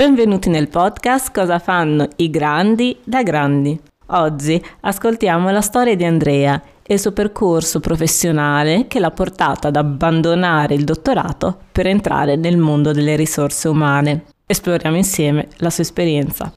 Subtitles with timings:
[0.00, 3.78] Benvenuti nel podcast Cosa fanno i grandi da grandi.
[4.06, 9.76] Oggi ascoltiamo la storia di Andrea e il suo percorso professionale che l'ha portato ad
[9.76, 14.24] abbandonare il dottorato per entrare nel mondo delle risorse umane.
[14.46, 16.50] Esploriamo insieme la sua esperienza.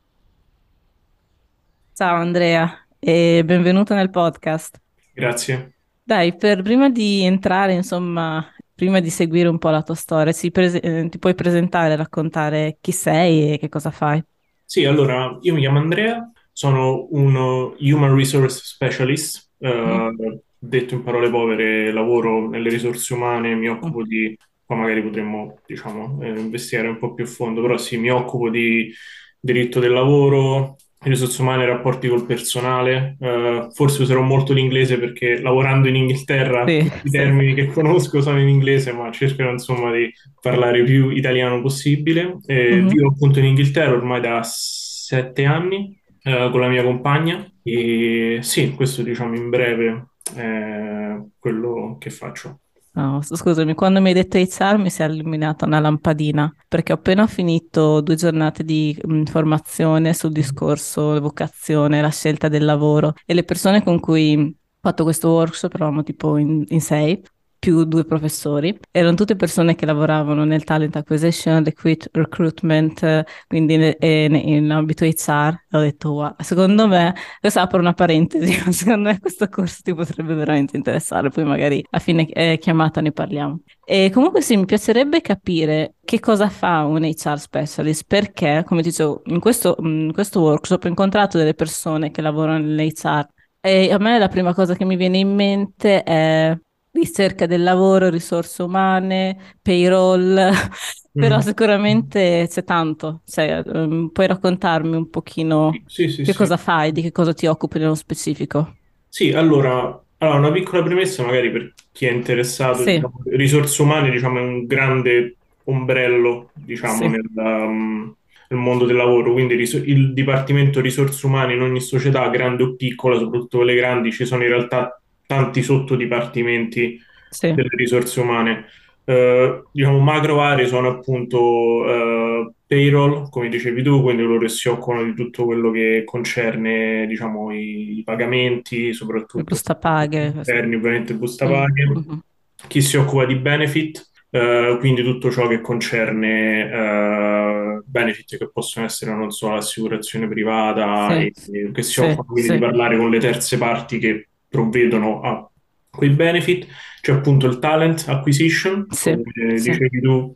[1.94, 4.80] Ciao Andrea e benvenuto nel podcast.
[5.14, 5.74] Grazie.
[6.02, 8.42] Dai, per prima di entrare, insomma,
[8.84, 12.92] prima di seguire un po' la tua storia, prese- eh, ti puoi presentare, raccontare chi
[12.92, 14.22] sei e che cosa fai?
[14.66, 20.36] Sì, allora, io mi chiamo Andrea, sono un Human Resource Specialist, eh, mm.
[20.60, 24.04] detto in parole povere, lavoro nelle risorse umane, mi occupo mm.
[24.04, 28.10] di, poi magari potremmo, diciamo, eh, investigare un po' più a fondo, però sì, mi
[28.10, 28.92] occupo di
[29.40, 33.16] diritto del lavoro, risorse umane, rapporti col personale.
[33.20, 37.56] Uh, forse userò molto l'inglese perché lavorando in Inghilterra sì, i termini sì.
[37.56, 42.38] che conosco sono in inglese, ma cercherò insomma di parlare più italiano possibile.
[42.46, 42.88] Eh, mm-hmm.
[42.88, 48.74] Vivo appunto in Inghilterra ormai da sette anni uh, con la mia compagna e sì,
[48.74, 52.60] questo diciamo in breve è quello che faccio.
[52.96, 56.96] No, scusami, quando mi hai detto HR mi si è illuminata una lampadina perché ho
[56.96, 63.44] appena finito due giornate di formazione sul discorso vocazione, la scelta del lavoro e le
[63.44, 67.20] persone con cui ho fatto questo workshop, eravamo tipo in, in sei,
[67.64, 68.78] più due professori.
[68.92, 75.06] Erano tutte persone che lavoravano nel talent acquisition, recruit, recruitment, quindi in, in, in, ambito
[75.06, 75.68] HR.
[75.72, 80.34] Ho detto, wow, secondo me, questo apro una parentesi, secondo me questo corso ti potrebbe
[80.34, 83.62] veramente interessare, poi magari a fine eh, chiamata ne parliamo.
[83.86, 89.22] E comunque sì, mi piacerebbe capire che cosa fa un HR specialist, perché, come dicevo,
[89.28, 93.26] in questo, in questo workshop ho incontrato delle persone che lavorano nell'HR
[93.66, 96.54] e a me la prima cosa che mi viene in mente è
[96.94, 100.52] ricerca del lavoro, risorse umane, payroll,
[101.12, 101.40] però mm.
[101.40, 103.22] sicuramente c'è tanto.
[103.26, 106.38] Cioè, um, puoi raccontarmi un pochino sì, sì, che sì.
[106.38, 108.76] cosa fai, di che cosa ti occupi nello specifico?
[109.10, 112.84] Sì, allora, allora, una piccola premessa magari per chi è interessato.
[112.84, 118.16] Diciamo, risorse umane, diciamo, è un grande ombrello, diciamo, nel, um,
[118.50, 123.18] nel mondo del lavoro, quindi il Dipartimento Risorse Umane in ogni società, grande o piccola,
[123.18, 127.54] soprattutto quelle grandi, ci sono in realtà tanti sottodipartimenti sì.
[127.54, 128.66] delle risorse umane.
[129.06, 135.04] Uh, diciamo macro aree sono appunto uh, payroll, come dicevi tu, quindi loro si occupano
[135.04, 141.46] di tutto quello che concerne diciamo, i, i pagamenti, soprattutto busta paghe, interni, ovviamente busta
[141.46, 141.86] paghe.
[141.86, 142.18] Mm-hmm.
[142.66, 149.14] Chi si occupa di benefit, uh, quindi tutto ciò che concerne benefit che possono essere,
[149.14, 151.34] non so, l'assicurazione privata, sì.
[151.52, 152.54] e, che si sì, occupano quindi sì.
[152.54, 155.50] di parlare con le terze parti che provvedono a
[155.90, 156.68] quei benefit.
[157.02, 159.72] C'è appunto il talent acquisition, sì, come sì.
[159.72, 160.34] dicevi tu,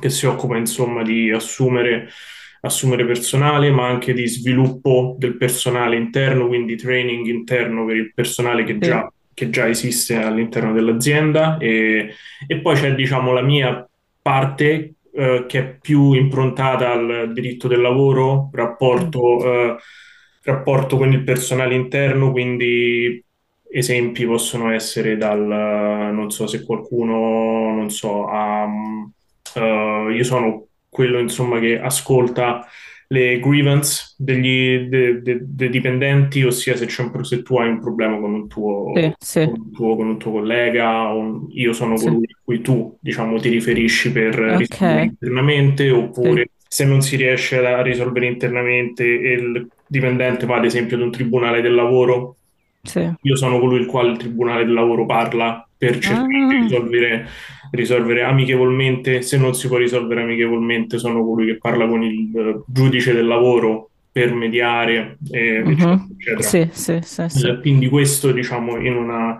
[0.00, 2.08] che si occupa insomma di assumere,
[2.62, 8.64] assumere personale, ma anche di sviluppo del personale interno, quindi training interno per il personale
[8.64, 8.78] che sì.
[8.78, 11.58] già, che già esiste all'interno dell'azienda.
[11.58, 12.14] E,
[12.46, 13.86] e poi c'è diciamo la mia
[14.22, 19.46] parte eh, che è più improntata al diritto del lavoro, rapporto, mm.
[19.46, 19.76] eh,
[20.42, 23.22] rapporto con il personale interno, quindi
[23.70, 25.40] esempi possono essere dal,
[26.12, 32.66] non so se qualcuno, non so, ha, uh, io sono quello insomma che ascolta
[33.10, 38.18] le grievance degli de, de, de dipendenti, ossia se, un, se, tu hai un problema
[38.18, 39.44] con un tuo, sì, sì.
[39.46, 42.04] Con un tuo, con un tuo collega, un, io sono sì.
[42.04, 44.58] colui a cui tu diciamo, ti riferisci per okay.
[44.58, 50.66] risolvere internamente, oppure se non si riesce a risolvere internamente e il dipendente va ad
[50.66, 52.36] esempio ad un tribunale del lavoro
[52.88, 53.12] sì.
[53.22, 56.48] Io sono colui il quale il Tribunale del Lavoro parla per cercare ah.
[56.48, 57.26] di risolvere,
[57.70, 59.22] risolvere, amichevolmente.
[59.22, 63.26] Se non si può risolvere amichevolmente, sono colui che parla con il uh, giudice del
[63.26, 66.08] lavoro per mediare, eh, uh-huh.
[66.18, 66.42] eccetera.
[66.42, 69.36] Sì, sì, sì, sì, Quindi questo, diciamo, in, una,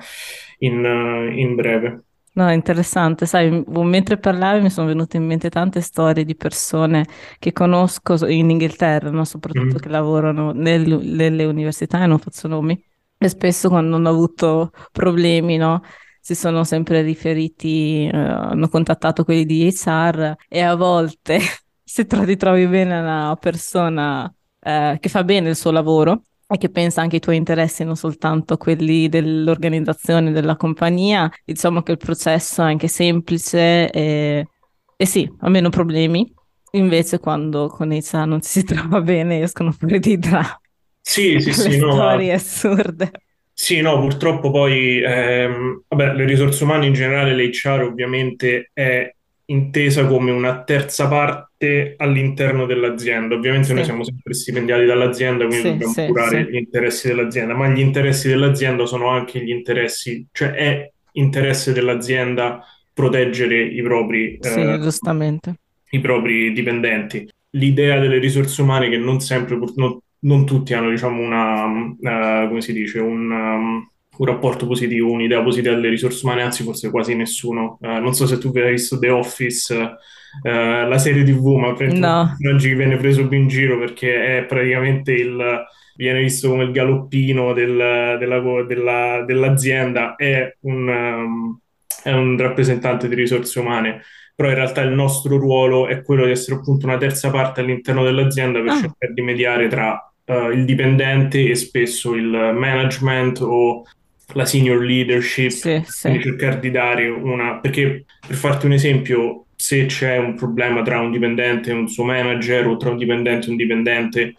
[0.58, 2.02] in, uh, in breve.
[2.38, 7.04] No, interessante, sai, mentre parlavi mi sono venute in mente tante storie di persone
[7.40, 9.24] che conosco in Inghilterra, no?
[9.24, 9.78] soprattutto mm.
[9.78, 12.80] che lavorano nel, nelle università e non faccio nomi,
[13.18, 15.82] e spesso quando hanno avuto problemi, no?
[16.20, 21.40] Si sono sempre riferiti, eh, hanno contattato quelli di HR e a volte
[21.82, 26.70] se ti trovi bene una persona eh, che fa bene il suo lavoro e che
[26.70, 32.62] pensa anche ai tuoi interessi, non soltanto quelli dell'organizzazione, della compagnia, diciamo che il processo
[32.62, 34.48] è anche semplice e,
[34.96, 36.32] e sì, ha meno problemi.
[36.72, 40.67] Invece quando con HR non ci si trova bene escono fuori dei drammi.
[41.18, 43.10] Sì, sì, sì, no, storie assurde.
[43.50, 49.10] Sì, no, purtroppo poi, ehm, vabbè, le risorse umane in generale, l'HR ovviamente è
[49.46, 53.34] intesa come una terza parte all'interno dell'azienda.
[53.34, 53.74] Ovviamente sì.
[53.74, 57.80] noi siamo sempre stipendiati dall'azienda, quindi sì, dobbiamo sì, curare gli interessi dell'azienda, ma gli
[57.80, 62.62] interessi dell'azienda sono anche gli interessi, cioè è interesse dell'azienda
[62.92, 64.78] proteggere i propri, eh,
[65.90, 67.26] i propri dipendenti.
[67.52, 72.60] L'idea delle risorse umane che non sempre, non, non tutti hanno, diciamo, una, uh, come
[72.60, 73.30] si dice, un...
[73.30, 77.78] Um, un rapporto positivo, un'idea positiva delle risorse umane, anzi forse quasi nessuno.
[77.80, 80.48] Uh, non so se tu hai visto The Office, uh,
[80.88, 82.36] la serie TV, ma no.
[82.52, 85.66] oggi viene preso più in giro perché è praticamente il
[85.98, 91.58] viene visto come il galoppino del, della, della, dell'azienda, è un, um,
[92.04, 94.02] è un rappresentante di risorse umane
[94.38, 98.04] però in realtà il nostro ruolo è quello di essere appunto una terza parte all'interno
[98.04, 98.80] dell'azienda per ah.
[98.80, 103.82] cercare di mediare tra uh, il dipendente e spesso il management o
[104.34, 106.20] la senior leadership, sì, sì.
[106.22, 107.58] cercare di dare una...
[107.58, 112.04] perché per farti un esempio, se c'è un problema tra un dipendente e un suo
[112.04, 114.34] manager o tra un dipendente e un dipendente,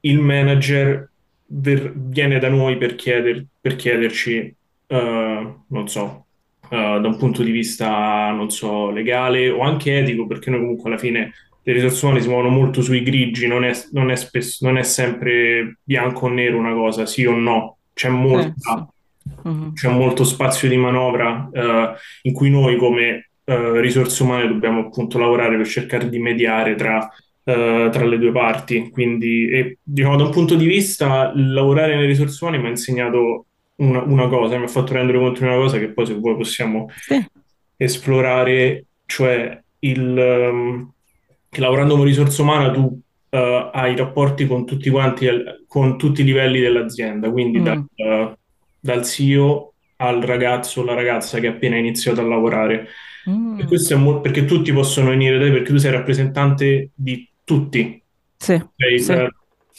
[0.00, 1.10] il manager
[1.44, 4.56] ver- viene da noi per, chieder- per chiederci,
[4.86, 4.96] uh,
[5.66, 6.21] non so,
[6.72, 10.90] uh, da un punto di vista, non so, legale o anche etico, perché noi comunque
[10.90, 11.32] alla fine
[11.62, 14.82] le risorse umane si muovono molto sui grigi, non è, non è, spesso, non è
[14.82, 18.78] sempre bianco o nero una cosa, sì o no, c'è molta...
[18.78, 18.90] Eh,
[19.44, 19.72] Uh-huh.
[19.72, 25.16] C'è molto spazio di manovra uh, in cui noi come uh, risorse umane dobbiamo appunto
[25.16, 27.08] lavorare per cercare di mediare tra,
[27.44, 28.90] uh, tra le due parti.
[28.90, 33.46] Quindi, e, diciamo, da un punto di vista, lavorare nelle risorse umane mi ha insegnato
[33.76, 36.36] una, una, cosa, mi ha fatto rendere conto di una cosa che poi se vuoi
[36.36, 37.24] possiamo sì.
[37.76, 40.92] esplorare, cioè il, um,
[41.48, 43.00] che lavorando come risorsa umana tu
[43.34, 45.26] hai rapporti con tutti quanti,
[45.66, 47.64] con tutti i livelli dell'azienda, quindi mm.
[47.64, 48.36] da
[48.82, 52.88] dal CEO al ragazzo o la ragazza che ha appena iniziato a lavorare.
[53.30, 53.60] Mm.
[53.60, 57.28] E questo è molto perché tutti possono venire da te perché tu sei rappresentante di
[57.44, 58.02] tutti,
[58.36, 59.12] sì, sei, sì.
[59.12, 59.30] Eh,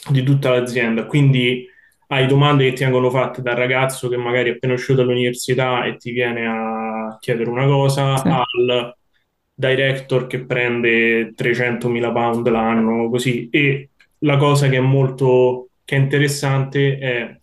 [0.10, 1.06] di tutta l'azienda.
[1.06, 1.68] Quindi
[2.14, 5.98] hai domande che ti vengono fatte dal ragazzo che magari è appena uscito dall'università e
[5.98, 8.28] ti viene a chiedere una cosa, sì.
[8.28, 8.96] al
[9.54, 13.50] director che prende 300.000 pound l'anno, così.
[13.50, 13.90] E
[14.20, 17.38] la cosa che è molto che è interessante è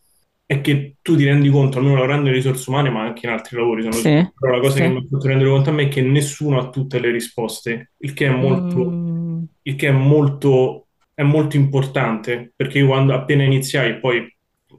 [0.51, 3.57] è che tu ti rendi conto, almeno lavorando in risorse umane, ma anche in altri
[3.57, 4.81] lavori, sono sì, però la cosa sì.
[4.81, 7.93] che mi ha fatto rendere conto a me è che nessuno ha tutte le risposte,
[7.99, 9.43] il che è molto, mm.
[9.63, 14.27] il che è molto, è molto importante, perché io quando appena iniziai, poi,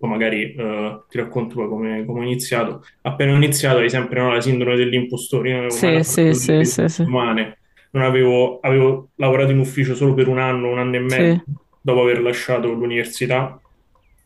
[0.02, 4.20] poi magari uh, ti racconto poi come, come ho iniziato, appena ho iniziato hai sempre
[4.20, 7.02] no, la sindrome dell'impostore, io sì, sì, sì, sì, sì.
[7.04, 7.60] umane,
[7.92, 11.44] non avevo, avevo lavorato in ufficio solo per un anno, un anno e mezzo,
[11.80, 13.62] dopo aver lasciato l'università,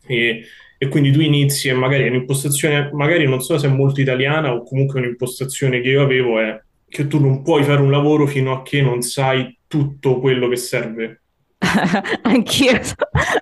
[0.07, 0.44] e
[0.77, 4.54] e quindi tu inizi e magari è un'impostazione, magari non so se è molto italiana
[4.54, 8.51] o comunque un'impostazione che io avevo è che tu non puoi fare un lavoro fino
[8.51, 11.24] a che non sai tutto quello che serve.
[12.23, 12.79] Anch'io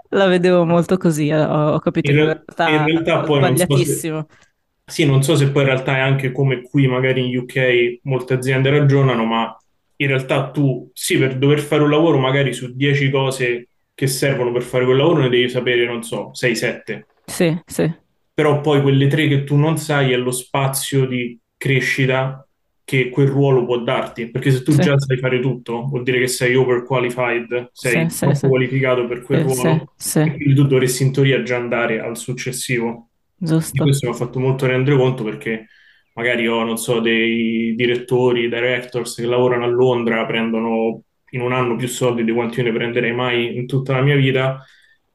[0.10, 4.16] la vedevo molto così, ho, capito in, in realtà, in realtà poi sbagliatissimo.
[4.16, 4.38] Non so
[4.86, 8.00] se, sì, non so se poi in realtà è anche come qui magari in UK
[8.04, 9.58] molte aziende ragionano, ma
[9.98, 14.52] in realtà tu sì, per dover fare un lavoro magari su 10 cose che servono
[14.52, 17.06] per fare quel lavoro ne devi sapere, non so, 6-7.
[17.26, 17.92] Sì, sì.
[18.34, 22.43] Però poi quelle tre che tu non sai è lo spazio di crescita
[22.86, 24.82] che quel ruolo può darti, perché se tu sì.
[24.82, 29.22] già sai fare tutto, vuol dire che sei overqualified, sei sì, troppo sì, qualificato per
[29.22, 33.10] quel ruolo, quindi tu dovresti in teoria già andare al successivo.
[33.36, 33.82] Giusto.
[33.82, 35.68] E questo mi ha fatto molto rendere conto perché
[36.14, 41.76] magari ho, non so, dei direttori, directors che lavorano a Londra, prendono in un anno
[41.76, 44.64] più soldi di quanti io ne prenderei mai in tutta la mia vita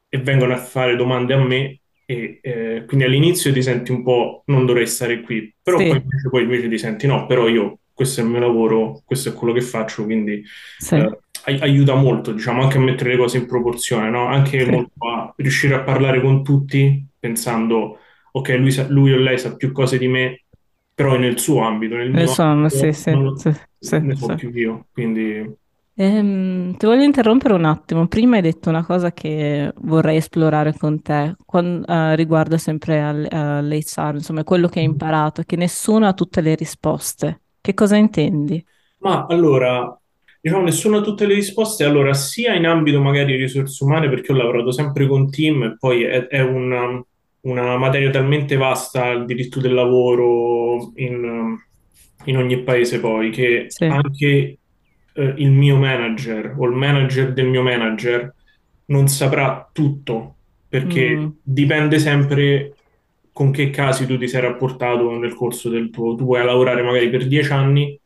[0.07, 1.79] e vengono a fare domande a me
[2.09, 5.89] e eh, quindi all'inizio ti senti un po' non dovrei stare qui, però sì.
[5.89, 9.29] poi, invece, poi, invece, ti senti no, però io questo è il mio lavoro, questo
[9.29, 10.43] è quello che faccio, quindi
[10.79, 10.95] sì.
[10.95, 11.19] eh,
[11.59, 14.25] aiuta molto, diciamo, anche a mettere le cose in proporzione, no?
[14.25, 14.71] Anche sì.
[14.71, 17.99] molto a riuscire a parlare con tutti pensando,
[18.31, 20.45] ok, lui, sa, lui o lei sa più cose di me,
[20.91, 24.15] però è nel suo ambito, nel mio Insomma, ambito, sì, sì, non, sì, sì, ne
[24.15, 25.57] so più io, quindi...
[26.01, 28.07] Ehm, ti voglio interrompere un attimo.
[28.07, 33.27] Prima hai detto una cosa che vorrei esplorare con te, quando, eh, riguardo sempre al-
[33.29, 37.41] all'HR, insomma, quello che hai imparato, che nessuno ha tutte le risposte.
[37.59, 38.65] Che cosa intendi?
[38.99, 39.97] Ma allora,
[40.39, 44.35] diciamo, nessuno ha tutte le risposte, allora, sia in ambito magari risorse umane, perché ho
[44.35, 47.03] lavorato sempre con team e poi è, è una,
[47.41, 51.57] una materia talmente vasta, il diritto del lavoro in,
[52.25, 53.85] in ogni paese poi, che Sì.
[53.85, 54.58] anche
[55.13, 58.33] eh, il mio manager o il manager del mio manager
[58.85, 60.35] non saprà tutto,
[60.67, 61.27] perché mm.
[61.41, 62.73] dipende sempre
[63.31, 66.15] con che casi tu ti sei rapportato nel corso del tuo...
[66.15, 67.97] Tu vuoi lavorare magari per dieci anni,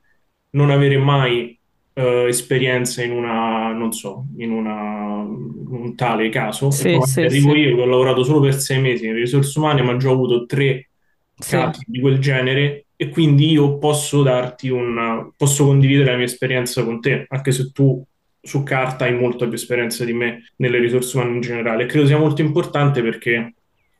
[0.51, 1.57] non avere mai
[1.93, 7.21] uh, esperienza in una, non so, in una, un tale caso, Sì, e poi sì,
[7.21, 7.59] arrivo sì.
[7.59, 10.45] io che ho lavorato solo per sei mesi in risorse umane, ma già ho avuto
[10.45, 10.89] tre
[11.35, 16.25] Sì, casi di quel genere e quindi io posso darti un, posso condividere la mia
[16.25, 18.01] esperienza con te, anche se tu
[18.41, 21.85] su carta hai molta più esperienza di me nelle risorse umane in generale.
[21.85, 23.55] Credo sia molto importante perché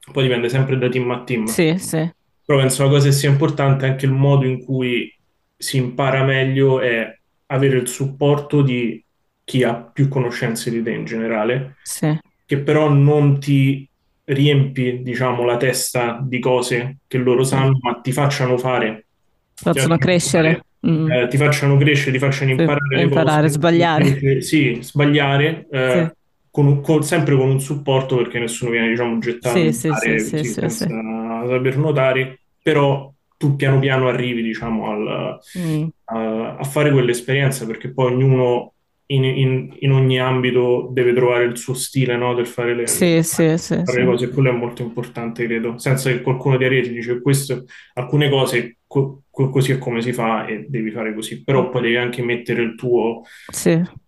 [0.10, 1.46] poi dipende sempre da team a team.
[1.48, 2.10] sì, sì,
[2.46, 5.14] Però penso la cosa che sia importante anche il modo in cui
[5.58, 9.04] si impara meglio è avere il supporto di
[9.44, 12.18] chi ha più conoscenze di te in generale, sì.
[12.46, 13.86] che però non ti
[14.26, 17.50] riempi, diciamo, la testa di cose che loro Sì.
[17.50, 19.08] sanno, ma ti facciano fare,
[19.54, 20.64] facciano crescere.
[20.86, 21.10] Mm.
[21.12, 24.42] eh, ti facciano crescere, ti facciano Sì, imparare imparare, cose, sbagliare.
[24.42, 26.16] sì, sbagliare, Sì, eh,
[26.50, 29.90] con un- con- sempre con un supporto perché nessuno viene, diciamo, gettato sì, sì, sì,
[29.90, 30.86] mare sì, sì, sì.
[31.48, 35.90] saper nuotare, però tu piano piano arrivi, diciamo, al- Mm.
[36.06, 38.74] a, a fare quell'esperienza perché poi ognuno
[39.08, 43.22] in, in- in ogni ambito deve trovare il suo stile, no, del fare le, Sì,
[43.24, 44.06] sì, sì, fare le sì.
[44.06, 47.66] cose, quello è molto importante, credo, senza che qualcuno ti arrivi e ti dice questo,
[47.94, 51.82] alcune cose co- co- così è come si fa e devi fare così, però poi
[51.84, 53.22] devi anche mettere il tuo,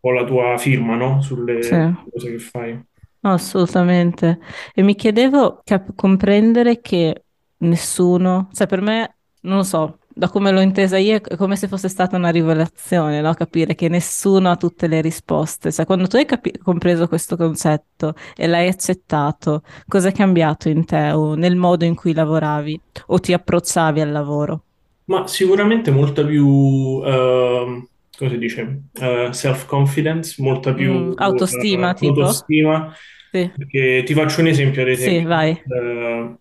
[0.01, 2.83] o la tua firma, no, sulle cose che fai.
[3.21, 4.39] No, assolutamente.
[4.73, 7.25] E mi chiedevo, cap- comprendere che
[7.57, 11.67] nessuno, cioè per me, non lo so, da come l'ho intesa io, è come se
[11.67, 13.33] fosse stata una rivelazione, no?
[13.33, 15.71] Capire che nessuno ha tutte le risposte.
[15.71, 20.85] Cioè, quando tu hai capi- compreso questo concetto e l'hai accettato, cosa è cambiato in
[20.85, 24.63] te o nel modo in cui lavoravi o ti approcciavi al lavoro?
[25.07, 32.25] Ma sicuramente molta più, ehm, come si dice, eh, self-confidence, molta più Mm, autostima, tipo?
[32.25, 32.91] autostima.
[33.31, 35.61] Sì, Perché ti faccio un esempio, ad sì, esempio, vai.
[35.67, 36.37] eh,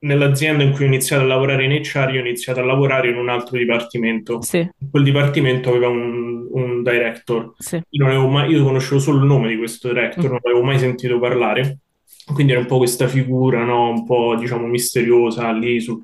[0.00, 3.16] nell'azienda in cui ho iniziato a lavorare in HR, io ho iniziato a lavorare in
[3.16, 4.42] un altro dipartimento.
[4.42, 7.52] Sì, Quel dipartimento aveva un, un director.
[7.58, 7.80] sì.
[7.90, 10.78] Io, non mai, io conoscevo solo il nome di questo director, Mm, non avevo mai
[10.78, 11.78] sentito parlare.
[12.30, 13.88] Quindi era un po' questa figura, no?
[13.88, 16.02] Un po', diciamo, misteriosa lì sul,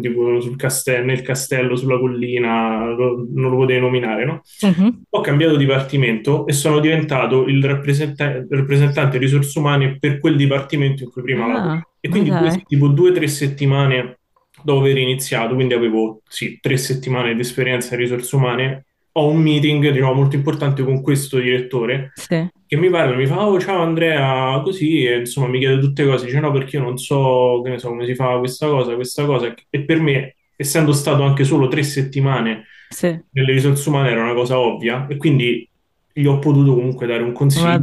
[0.00, 4.40] tipo, sul castello, nel castello, sulla collina, lo- non lo potevi nominare, no?
[4.62, 5.02] mhm.
[5.10, 11.10] Ho cambiato dipartimento e sono diventato il rappresenta- rappresentante risorse umane per quel dipartimento in
[11.10, 11.82] cui prima lavoravo.
[12.06, 12.62] E quindi due, dai.
[12.66, 14.18] tipo due o tre settimane
[14.62, 19.40] dopo aver iniziato, quindi avevo sì, tre settimane di esperienza in risorse umane, ho un
[19.40, 23.82] meeting, diciamo, molto importante con questo direttore Sì, che mi parla, mi fa, oh ciao
[23.82, 27.70] Andrea, così, e insomma mi chiede tutte cose, dice no perché io non so, che
[27.70, 31.44] ne so, come si fa questa cosa, questa cosa, e per me, essendo stato anche
[31.44, 35.68] solo tre settimane sì, nelle risorse umane era una cosa ovvia, e quindi
[36.12, 37.80] gli ho potuto comunque dare un consiglio,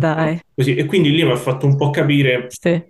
[0.56, 2.82] così, e quindi lì mi ha fatto un po' capire Sì,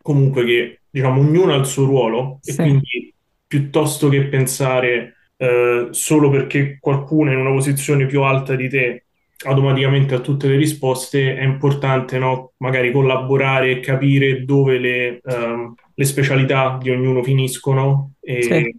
[0.00, 3.14] comunque che, diciamo, ognuno ha il suo ruolo, e sì, quindi
[3.46, 9.04] piuttosto che pensare eh, solo perché qualcuno è in una posizione più alta di te
[9.42, 12.52] automaticamente ha tutte le risposte, è importante, no?
[12.58, 18.74] Magari collaborare e capire dove le, ehm, le specialità di ognuno finiscono sì, e,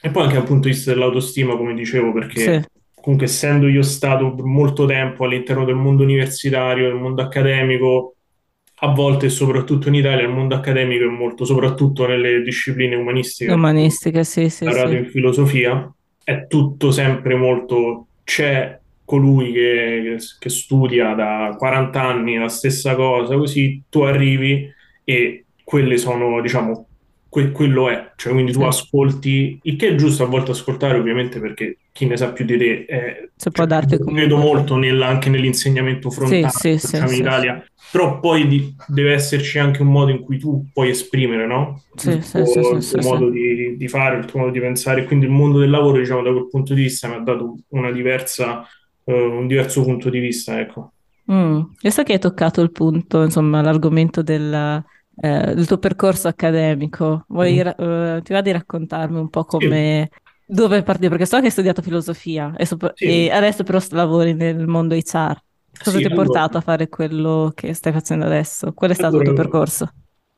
[0.00, 3.82] e poi anche dal punto di vista dell'autostima, come dicevo, perché sì, comunque essendo io
[3.82, 8.16] stato molto tempo all'interno del mondo universitario, del mondo accademico,
[8.82, 14.22] a volte, soprattutto in Italia, il mondo accademico è molto, soprattutto nelle discipline umanistiche, umanistica,
[14.24, 18.06] sì, sì, laureato sì, in filosofia, è tutto sempre molto...
[18.24, 24.72] C'è colui che, che studia da 40 anni la stessa cosa, così tu arrivi
[25.02, 26.86] e quelle sono, diciamo,
[27.30, 28.66] que- quello è, cioè quindi tu sì.
[28.66, 32.58] ascolti, il che è giusto a volte ascoltare ovviamente perché chi ne sa più di
[32.58, 34.36] te, è, Se può cioè, darti credo comunque.
[34.36, 39.58] molto nel- anche nell'insegnamento frontale sì, sì, facciamo in Italia, però poi di- deve esserci
[39.58, 41.82] anche un modo in cui tu puoi esprimere, no?
[41.94, 45.04] sì, Il tuo, sì, il tuo modo di, di fare, il tuo modo di pensare,
[45.06, 47.90] quindi il mondo del lavoro, diciamo, da quel punto di vista mi ha dato una
[47.92, 48.66] diversa,
[49.04, 50.92] eh, un diverso punto di vista, ecco.
[51.30, 51.60] Mm.
[51.82, 54.82] Io so che hai toccato il punto, insomma, l'argomento del,
[55.20, 57.24] eh, del tuo percorso accademico.
[57.28, 60.08] Vuoi, ra- eh, ti va di raccontarmi un po' Sì, come,
[60.44, 61.08] dove è partito?
[61.10, 64.94] Perché so che hai studiato filosofia e, sopra- sì, e adesso però lavori nel mondo
[64.94, 65.40] HR.
[65.82, 68.72] Cosa sì, ti ha allora, portato a fare quello che stai facendo adesso?
[68.74, 69.88] Qual è stato il tuo allora, percorso?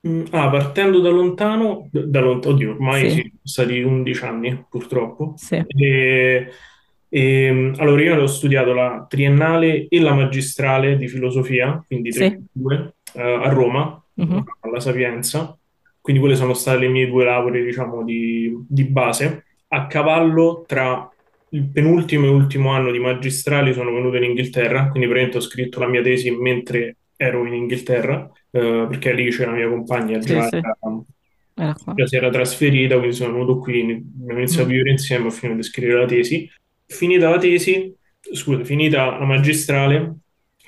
[0.07, 4.67] mm, ah, partendo da lontano, da, lont- oddio, ormai sì, Sì, sono stati 11 anni
[4.69, 6.49] purtroppo, sì, e,
[7.09, 12.97] e, allora io ho studiato la triennale e la magistrale di filosofia, quindi sì, 3
[13.15, 15.57] a Roma, mhm, alla Sapienza,
[16.01, 21.09] quindi quelle sono state le mie due lauree, diciamo, di, di base, a cavallo tra
[21.51, 25.81] il penultimo e ultimo anno di magistrali sono venuto in Inghilterra, quindi praticamente ho scritto
[25.81, 30.25] la mia tesi mentre ero in Inghilterra, eh, perché lì c'era la mia compagna sì,
[30.25, 30.79] già, sì, era-
[31.57, 35.27] era già si era trasferita, quindi sono venuto qui, abbiamo iniziato a Mm, vivere insieme,
[35.27, 36.49] ho finito di scrivere la tesi.
[36.87, 37.95] Finita la tesi,
[38.33, 40.17] scusa, finita la magistrale,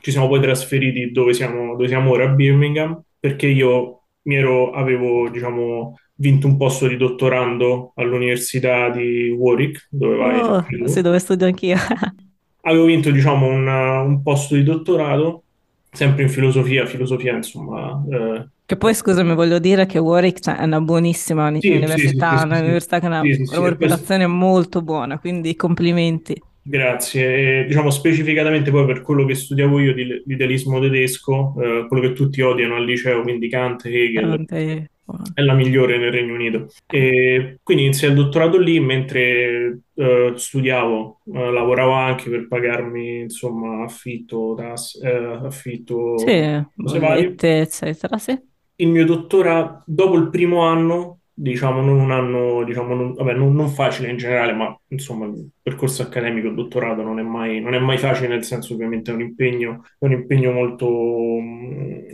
[0.02, 4.72] ci siamo poi trasferiti dove siamo, dove siamo ora, a Birmingham, perché io mi ero,
[4.72, 11.18] avevo, diciamo, vinto un posto di dottorando all'Università di Warwick, dove vai oh, sì, dove
[11.18, 11.78] studio anch'io.
[12.60, 15.44] avevo vinto, diciamo, un, un, posto di dottorato,
[15.90, 18.04] sempre in filosofia, filosofia, insomma...
[18.10, 22.44] Eh, che poi, scusami, voglio dire che Warwick è una buonissima sì, università, sì, sì,
[22.44, 26.38] un'università che ha una, una reputazione molto buona, quindi complimenti.
[26.66, 27.60] Grazie.
[27.60, 32.12] E, diciamo specificatamente poi per quello che studiavo io di l'idealismo tedesco, eh, quello che
[32.14, 34.88] tutti odiano al liceo, quindi Kant, Hegel, Kant,
[35.34, 36.68] è la migliore nel Regno Unito.
[36.86, 43.84] E quindi iniziai il dottorato lì mentre eh, studiavo, eh, lavoravo anche per pagarmi insomma
[43.84, 48.40] affitto, tas- eh, affitto sì, bollette, eccetera, sì.
[48.76, 53.52] Il mio dottorato, dopo il primo anno, diciamo, non un anno, diciamo, non, vabbè, non,
[53.54, 57.74] non, facile in generale, ma insomma, il percorso accademico, il dottorato non è mai, non
[57.74, 60.88] è mai facile, nel senso ovviamente è un impegno, è un impegno molto,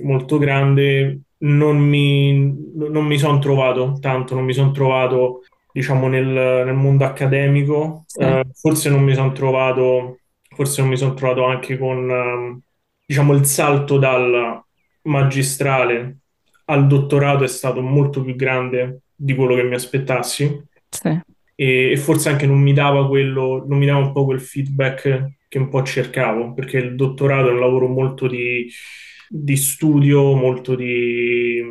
[0.03, 1.21] molto grande.
[1.43, 7.05] Non mi, non mi sono trovato tanto, non mi sono trovato, diciamo, nel, nel mondo
[7.05, 8.05] accademico.
[8.07, 8.23] Sì.
[8.23, 10.19] Uh, forse non mi sono trovato,
[10.55, 12.61] forse non mi sono trovato anche con, uh,
[13.07, 14.63] diciamo, il salto dal
[15.03, 16.17] magistrale
[16.67, 21.09] al dottorato è stato molto più grande di quello che mi aspettassi sì.
[21.55, 25.33] e, e, forse anche non mi dava quello, non mi dava un po' quel feedback
[25.47, 28.71] che un po' cercavo, perché il dottorato è un lavoro molto di,
[29.29, 31.63] di studio, molto di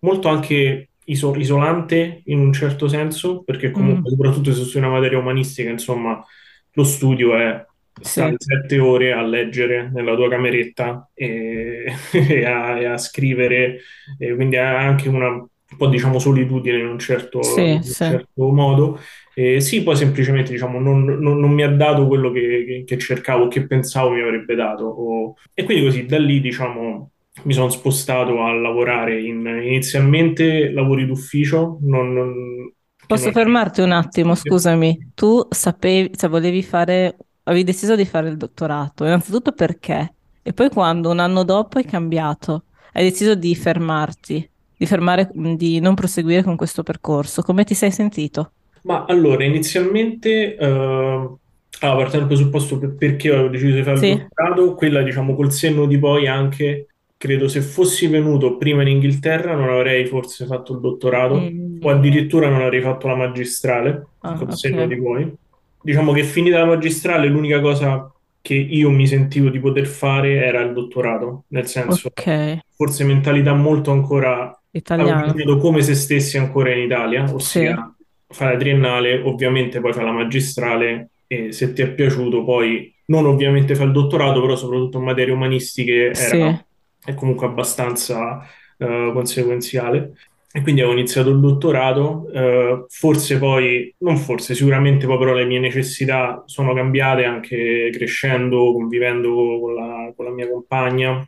[0.00, 4.14] molto anche iso, isolante in un certo senso, perché comunque mm.
[4.14, 6.24] soprattutto se studi una materia umanistica, insomma,
[6.72, 7.64] lo studio è
[8.00, 8.46] stare sì.
[8.48, 13.80] sette ore a leggere nella tua cameretta e, e, a, e a, scrivere,
[14.18, 17.82] e quindi ha anche una un po' diciamo solitudine in un certo, sì, in un
[17.82, 17.94] sì.
[17.94, 19.00] certo modo.
[19.34, 22.98] E sì, poi semplicemente diciamo, non, non, non mi ha dato quello che, che, che,
[22.98, 24.84] cercavo, che pensavo mi avrebbe dato.
[24.84, 25.34] O...
[25.54, 27.10] E quindi così da lì diciamo
[27.44, 31.78] mi sono spostato a lavorare in inizialmente lavori d'ufficio.
[31.82, 32.72] Non, non,
[33.06, 35.12] Posso fermarti un attimo, scusami.
[35.14, 37.16] Tu sapevi, cioè volevi fare
[37.48, 40.14] avevi deciso di fare il dottorato, innanzitutto perché?
[40.42, 45.80] E poi quando un anno dopo hai cambiato, hai deciso di fermarti, di fermare, di
[45.80, 48.52] non proseguire con questo percorso, come ti sei sentito?
[48.84, 51.38] Ma allora, inizialmente, uh, allora,
[51.80, 54.06] partendo dal presupposto per perché ho deciso di fare sì.
[54.06, 56.86] il dottorato, quella diciamo col senno di poi anche,
[57.16, 61.78] credo se fossi venuto prima in Inghilterra non avrei forse fatto il dottorato mm.
[61.82, 64.56] o addirittura non avrei fatto la magistrale, ah, col okay.
[64.56, 65.36] senno di poi
[65.80, 68.10] diciamo che finita la magistrale, l'unica cosa
[68.40, 72.60] che io mi sentivo di poter fare era il dottorato, nel senso, okay.
[72.74, 78.34] forse mentalità molto ancora italiana, come se stessi ancora in Italia, ossia sì.
[78.34, 83.26] fare la triennale, ovviamente poi fare la magistrale e se ti è piaciuto poi non
[83.26, 86.58] ovviamente fare il dottorato, però soprattutto in materie umanistiche era sì.
[87.04, 88.46] è comunque abbastanza
[88.78, 90.12] uh, conseguenziale.
[90.50, 95.44] E quindi ho iniziato il dottorato, eh, forse poi, non forse, sicuramente poi però le
[95.44, 101.24] mie necessità sono cambiate anche crescendo, convivendo con la, con la mia compagna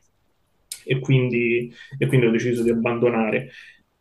[0.90, 3.50] e quindi, e quindi, ho deciso di abbandonare.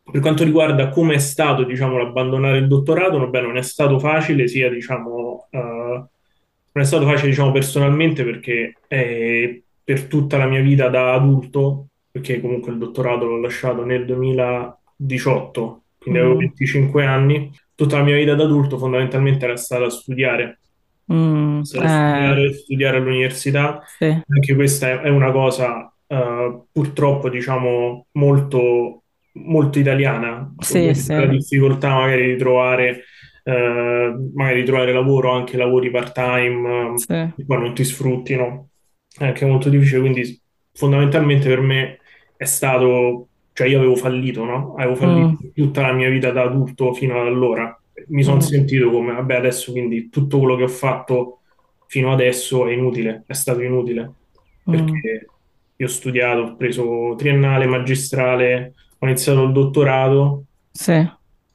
[0.03, 4.47] Per quanto riguarda come è stato, diciamo, l'abbandonare il dottorato, beh, non è stato facile,
[4.47, 6.09] sia, diciamo, uh, non
[6.73, 12.41] è stato facile, diciamo, personalmente perché eh, per tutta la mia vita da adulto, perché
[12.41, 16.23] comunque il dottorato l'ho lasciato nel 2000 18, quindi mm.
[16.23, 17.51] avevo 25 anni.
[17.73, 20.59] Tutta la mia vita da adulto fondamentalmente era stata studiare.
[21.11, 22.53] Mm, studiare, eh.
[22.53, 23.81] studiare, all'università.
[23.97, 24.05] Sì.
[24.05, 30.53] Anche questa è, una cosa uh, purtroppo, diciamo, molto, molto italiana.
[30.59, 31.13] Sì, sì.
[31.13, 33.03] La difficoltà magari di trovare,
[33.43, 37.31] uh, magari di trovare lavoro, anche lavori part-time, sì.
[37.35, 38.69] che poi non ti sfruttino.
[39.17, 40.41] È anche molto difficile, quindi
[40.73, 41.99] fondamentalmente per me
[42.37, 44.75] è stato cioè io avevo fallito, no?
[44.77, 45.49] Avevo fallito mm.
[45.53, 47.77] tutta la mia vita da adulto fino ad allora.
[48.07, 48.39] Mi sono mm.
[48.39, 51.41] sentito come, vabbè, adesso quindi tutto quello che ho fatto
[51.87, 54.13] fino adesso è inutile, è stato inutile.
[54.71, 54.87] Mm.
[55.79, 60.43] Io ho studiato, ho preso triennale, magistrale, ho iniziato il dottorato.
[60.71, 61.09] Sì.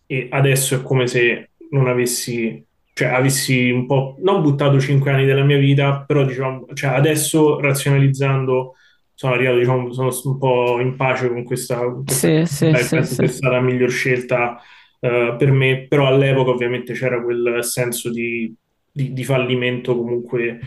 [0.07, 5.27] E adesso è come se non avessi, cioè avessi un po', non buttato cinque anni
[5.27, 8.75] della mia vita, però diciamo, cioè adesso razionalizzando
[9.13, 13.17] sono arrivato, diciamo, sono un po' in pace con questa, questa sì, sì, sì, penso
[13.17, 14.59] che è stata la miglior scelta
[15.01, 18.53] uh, per me, però all'epoca ovviamente c'era quel senso di,
[18.91, 20.61] di, di fallimento comunque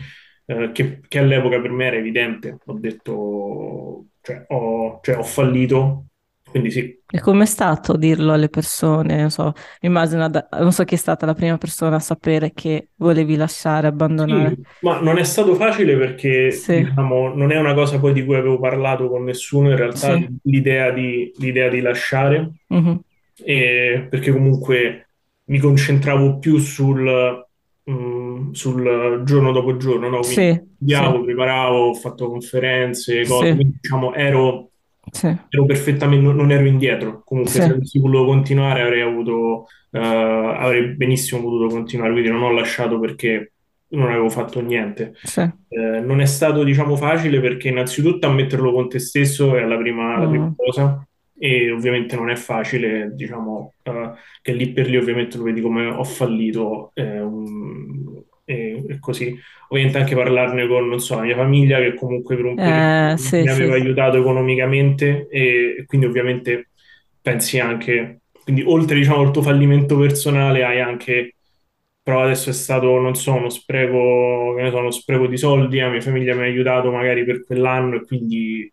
[0.48, 2.58] uh, che, che, all'epoca per me era evidente.
[2.66, 6.08] Ho detto, cioè ho, cioè, ho fallito
[6.50, 6.98] Quindi sì.
[7.10, 9.20] E com'è stato dirlo alle persone?
[9.20, 13.36] Non so, immagino, non so chi è stata la prima persona a sapere che volevi
[13.36, 14.56] lasciare, abbandonare.
[14.56, 16.84] Sì, ma non è stato facile perché sì.
[16.84, 20.28] diciamo, non è una cosa poi di cui avevo parlato con nessuno, in realtà sì.
[20.42, 22.96] l'idea, di, l'idea di lasciare, mm-hmm.
[23.42, 25.08] e perché comunque
[25.44, 27.46] mi concentravo più sul,
[27.90, 30.20] mm, sul giorno dopo giorno, no?
[30.20, 34.70] Quindi studiavo, preparavo, ho fatto conferenze, cose, quindi diciamo ero
[35.10, 35.26] sì.
[35.26, 37.22] ero perfettamente, non ero indietro.
[37.24, 37.60] Comunque, sì.
[37.60, 42.12] se avessi voluto continuare, avrei avuto, uh, avrei benissimo potuto continuare.
[42.12, 43.52] Quindi non ho lasciato perché
[43.90, 45.14] non avevo fatto niente.
[45.22, 45.40] Sì.
[45.40, 50.16] Eh, non è stato, diciamo, facile perché innanzitutto ammetterlo con te stesso è la prima,
[50.16, 50.20] mm.
[50.20, 50.52] la prima mm.
[50.56, 51.07] cosa.
[51.38, 54.10] E ovviamente non è facile, diciamo, uh,
[54.42, 56.90] che lì per lì ovviamente lo vedi come ho fallito.
[56.94, 59.38] Eh, um, e, e, così.
[59.68, 63.16] Ovviamente anche parlarne con, non so, la mia famiglia che comunque per un periodo eh,
[63.18, 63.82] sì, mi aveva sì.
[63.82, 66.70] aiutato economicamente e, e, quindi ovviamente
[67.20, 71.34] pensi anche, quindi oltre diciamo al tuo fallimento personale hai anche,
[72.02, 75.78] però adesso è stato, non so, uno spreco, che ne so, uno spreco di soldi,
[75.78, 78.72] la mia famiglia mi ha aiutato magari per quell'anno e quindi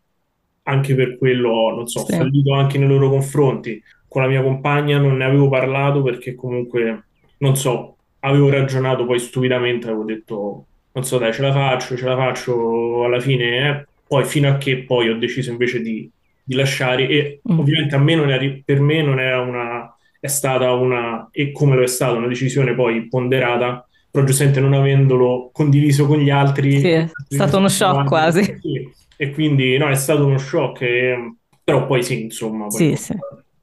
[0.67, 2.15] anche per quello, non so, sì.
[2.15, 3.82] fallito anche nei loro confronti.
[4.08, 7.04] Con la mia compagna non ne avevo parlato perché comunque,
[7.39, 12.06] non so, avevo ragionato poi stupidamente, avevo detto, non so, dai, ce la faccio, ce
[12.06, 13.86] la faccio alla fine, eh.
[14.08, 16.10] poi fino a che poi ho deciso invece di,
[16.43, 17.60] di lasciare e mm.
[17.60, 21.75] ovviamente a me non era, per me non era una, è stata una, e come
[21.75, 26.80] lo è stata, una decisione poi ponderata, però giustamente non avendolo condiviso con gli altri...
[26.80, 28.43] Sì, è stato uno shock quasi.
[28.43, 28.95] Sì.
[29.17, 32.67] E quindi no, è stato uno shock, e, però poi sì, insomma...
[32.67, 33.13] Poi sì, sì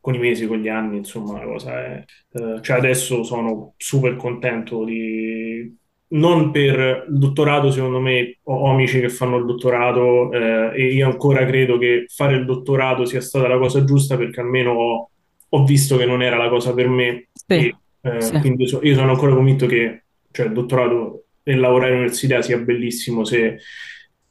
[0.02, 2.04] con i mesi, con gli anni, insomma, la cosa è...
[2.32, 5.74] Eh, cioè adesso sono super contento di...
[6.08, 11.06] Non per il dottorato, secondo me, ho amici che fanno il dottorato eh, e io
[11.06, 15.10] ancora credo che fare il dottorato sia stata la cosa giusta perché almeno ho,
[15.48, 17.28] ho visto che non era la cosa per me.
[17.32, 18.40] Sì, e, eh, sì.
[18.40, 23.24] Quindi so, io sono ancora convinto che cioè, il dottorato e lavorare all'università sia bellissimo
[23.24, 23.58] se,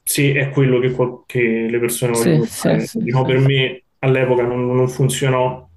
[0.04, 2.88] se è quello che, che le persone vogliono sì, fare.
[2.94, 5.68] Diciamo, per me all'epoca non, non funzionò.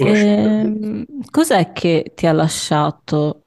[0.00, 3.42] Ehm, cos'è che ti ha lasciato?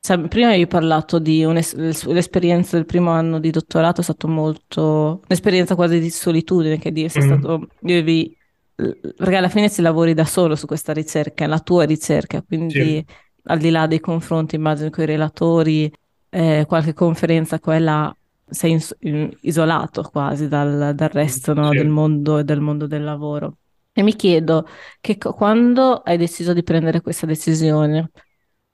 [0.00, 5.74] Cioè, prima hai parlato di l'esperienza del primo anno di dottorato, è stato molto un'esperienza
[5.74, 7.26] quasi di solitudine, che dire, sei mm.
[7.26, 8.36] stato, devi,
[8.74, 12.72] perché alla fine si lavori da solo su questa ricerca, è la tua ricerca, quindi
[12.72, 13.04] sì.
[13.44, 15.92] al di là dei confronti, immagino, con i relatori,
[16.30, 18.16] eh, qualche conferenza qua e là,
[18.48, 21.76] sei in, isolato quasi dal, dal resto no, sì.
[21.76, 23.58] del mondo e del mondo del lavoro.
[23.92, 24.66] E mi chiedo
[25.00, 28.10] che quando hai deciso di prendere questa decisione,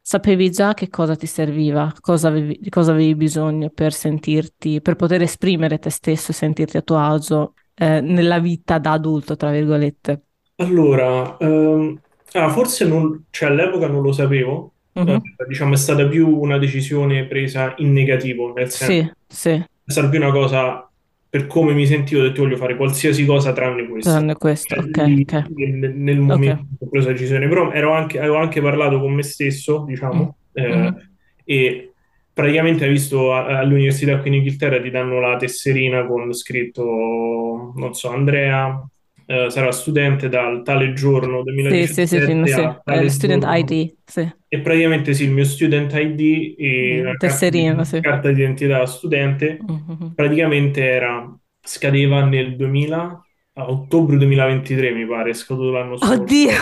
[0.01, 4.97] sapevi già che cosa ti serviva, cosa avevi, di cosa avevi bisogno per sentirti, per
[4.97, 9.51] poter esprimere te stesso e sentirti a tuo agio eh, nella vita da adulto, tra
[9.53, 10.23] virgolette?
[10.57, 12.01] Allora, ehm,
[12.33, 17.25] ah, forse non, cioè, all'epoca non lo sapevo, eh, diciamo è stata più una decisione
[17.27, 19.51] presa in negativo, nel senso sì, sì.
[19.51, 20.87] è stata più una cosa
[21.33, 24.11] per come mi sentivo, ho detto voglio fare qualsiasi cosa tranne questo.
[24.11, 24.97] Tranne questo, ok.
[25.07, 26.77] Lì, Nel, nel, momento okay.
[26.81, 30.63] ho preso la decisione, però anche, avevo anche parlato con me stesso, diciamo, mm.
[30.63, 30.97] eh, mm.
[31.45, 31.93] e
[32.35, 38.11] praticamente hai visto all'università qui in Inghilterra ti danno la tesserina con scritto, non so,
[38.11, 38.87] Andrea
[39.27, 43.11] eh, sarà studente dal tale giorno 2017 sì, sì, sì, sì, sì.
[43.11, 44.33] student ID, sì.
[44.49, 48.01] E praticamente sì, il mio student ID e mm, tesserino, carta, sì.
[48.01, 50.11] carta di identità studente mm-hmm.
[50.15, 56.21] praticamente era, scadeva nel 2000, a ottobre 2023 mi pare, è scaduto l'anno scorso.
[56.21, 56.53] Oddio!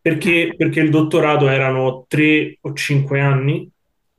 [0.00, 3.70] Perché, perché il dottorato erano 3 o 5 anni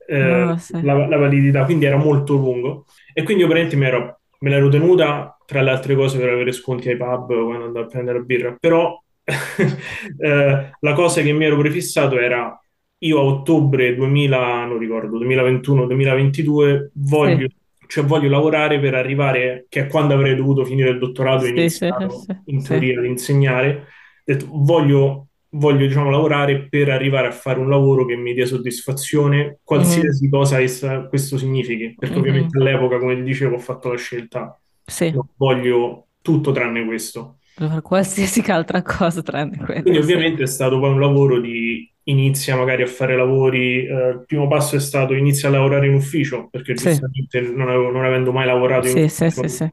[0.06, 0.80] eh, oh, sì.
[0.82, 2.86] la, la, validità, quindi era molto lungo.
[3.12, 6.52] E quindi io praticamente mi ero, me l'ero tenuta tra le altre cose per avere
[6.52, 11.44] sconti ai pub quando andavo a prendere la birra, però eh, la cosa che mi
[11.44, 12.58] ero prefissato era
[12.98, 17.86] io a ottobre 2000, non ricordo, 2021-2022 voglio, sì.
[17.88, 21.52] cioè voglio lavorare per arrivare, che è quando avrei dovuto finire il dottorato e sì,
[21.52, 23.86] iniziare sì, in teoria ad insegnare,
[24.24, 29.58] detto voglio, voglio diciamo, lavorare per arrivare a fare un lavoro che mi dia soddisfazione,
[29.62, 30.32] qualsiasi mm-hmm.
[30.32, 32.22] cosa essa, questo significhi, perché mm-hmm.
[32.22, 35.10] ovviamente all'epoca, come dicevo, ho fatto la scelta sì.
[35.10, 37.38] Non voglio tutto tranne questo.
[37.54, 39.82] Per qualsiasi altra cosa tranne questo.
[39.82, 44.24] Quindi ovviamente è stato poi un lavoro di inizia magari a fare lavori, eh, il
[44.26, 46.90] primo passo è stato inizia a lavorare in ufficio, perché sì.
[46.90, 49.68] giustamente non, avevo, non, avendo mai lavorato in sì, ufficio sì,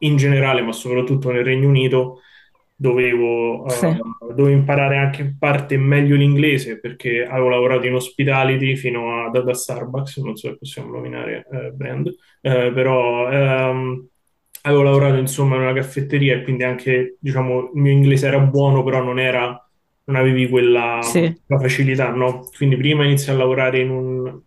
[0.00, 2.22] in generale, ma soprattutto nel Regno Unito,
[2.76, 9.24] dovevo, uh, dovevo, imparare anche in parte meglio l'inglese, perché avevo lavorato in hospitality fino
[9.24, 13.70] a, da, Starbucks, non so se possiamo nominare uh, brand, uh, però...
[13.70, 14.08] Um,
[14.66, 18.82] avevo lavorato insomma in una caffetteria e quindi anche diciamo il mio inglese era buono,
[18.82, 19.64] però non era,
[20.04, 22.48] non avevi quella Sì, facilità, no?
[22.56, 24.40] Quindi prima inizi a lavorare in un,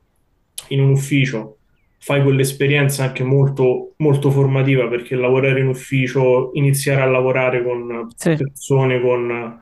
[0.70, 1.59] in un ufficio,
[2.00, 8.36] fai quell'esperienza anche molto, molto formativa perché lavorare in ufficio, iniziare a lavorare con sì,
[8.36, 9.62] persone con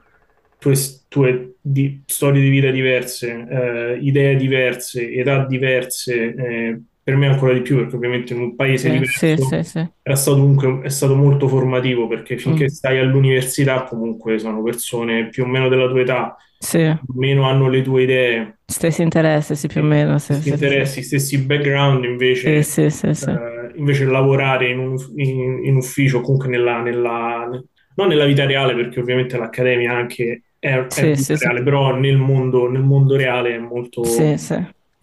[0.58, 0.76] tue,
[1.08, 7.54] tue di- storie di vita diverse, eh, idee diverse, età diverse, eh, per me ancora
[7.54, 9.88] di più perché ovviamente in un paese sì, sì, diverso sì, sì.
[10.02, 12.68] era stato comunque è stato molto formativo perché finché Mm.
[12.70, 16.80] stai all'università comunque sono persone più o meno della tua età, Sì,
[17.16, 20.70] meno hanno le tue idee, stessi interessi, sì, più o meno, sì, stessi sì, sì,
[20.70, 20.84] sì.
[20.84, 23.32] interessi, stessi background, Sì, invece, sì, sì, sì.
[23.32, 27.48] eh, invece lavorare in, un, in, in ufficio, comunque nella, nella-
[27.96, 31.46] non nella vita reale, perché ovviamente l'accademia anche è, è Sì, sì, sì.
[31.46, 34.56] reale, però nel mondo, nel mondo reale è molto, Sì, sì.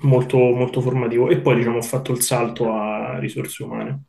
[0.05, 1.29] Molto, molto formativo.
[1.31, 4.05] E poi, diciamo, ho fatto il salto a risorse umane.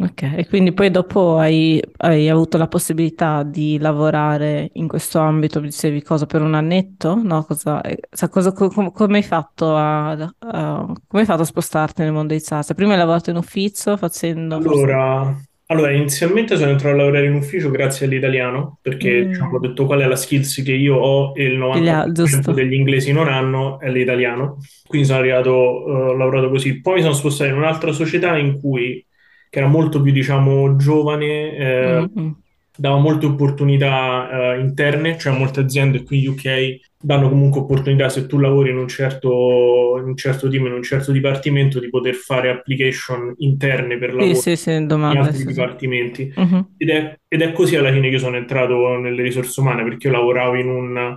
[0.00, 5.60] Ok, e quindi poi dopo hai, hai avuto la possibilità di lavorare in questo ambito,
[5.60, 7.16] dicevi cosa per un annetto?
[7.22, 11.42] No, cosa, eh, sa- cosa- co- com- come hai fatto a, a- come hai fatto
[11.42, 12.72] a spostarti nel mondo dei SaaS?
[12.74, 14.58] Prima hai lavorato in ufficio facendo.
[14.58, 15.36] Allora,
[15.70, 19.86] allora, inizialmente sono entrato a lavorare in ufficio grazie all'italiano, perché diciamo, ho Mm, detto
[19.86, 22.52] qual è la skills che io ho e il figlia- 90% giusto.
[22.52, 24.58] degli inglesi non hanno, è l'italiano.
[24.86, 25.50] Quindi sono arrivato,
[25.86, 26.80] eh, ho lavorato così.
[26.80, 29.06] Poi mi sono spostato in un'altra società in cui,
[29.48, 32.34] che era molto più, diciamo, giovane, eh, Mm, mm.
[32.76, 38.26] dava molte opportunità, eh, interne, cioè molte aziende qui in UK danno comunque opportunità se
[38.26, 42.14] tu lavori in un certo, in un certo team, in un certo dipartimento, di poter
[42.14, 45.46] fare application interne per Sì, lavoro sì, sì, in domande, altri sì, sì.
[45.48, 46.32] dipartimenti.
[46.36, 50.08] Mhm, Ed è, ed è così alla fine che sono entrato nelle risorse umane, perché
[50.08, 51.16] io lavoravo in un,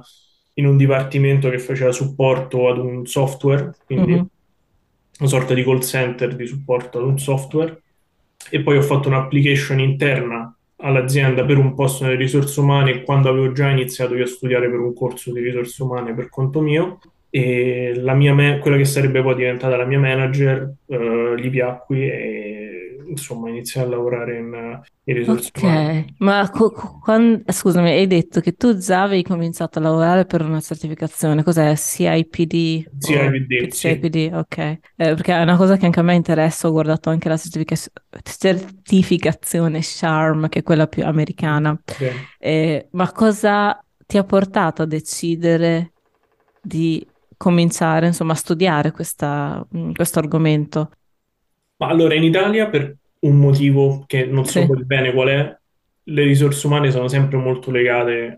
[0.55, 4.27] in un dipartimento che faceva supporto ad un software, quindi mhm.
[5.19, 7.81] una sorta di call center di supporto ad un software,
[8.49, 13.51] e poi ho fatto un'application interna all'azienda per un posto nelle risorse umane quando avevo
[13.51, 17.93] già iniziato io a studiare per un corso di risorse umane per conto mio e
[17.95, 22.82] la mia ma- quella che sarebbe poi diventata la mia manager eh, gli piacqui e
[23.13, 25.89] insomma iniziai a lavorare in, in risorse Ok, umane.
[26.17, 30.41] ma co- co- quan- scusami, hai detto che tu già avevi cominciato a lavorare per
[30.41, 31.73] una certificazione, cos'è?
[31.77, 34.31] CIPD CIPD, sì, CIPD?
[34.33, 37.37] Ok, Eh, perché è una cosa che anche a me interessa, ho guardato anche la
[37.37, 37.75] certifica-
[38.21, 41.79] certificazione SHARM, che è quella più americana.
[41.99, 42.27] sì.
[42.37, 45.93] Eh, ma cosa ti ha portato a decidere
[46.59, 47.05] di
[47.37, 50.91] cominciare, insomma, a studiare questa- mh, questo argomento?
[51.77, 54.67] Ma allora in Italia, per un motivo che non so Sì.
[54.85, 55.57] bene qual è,
[56.05, 58.37] le risorse umane sono sempre molto legate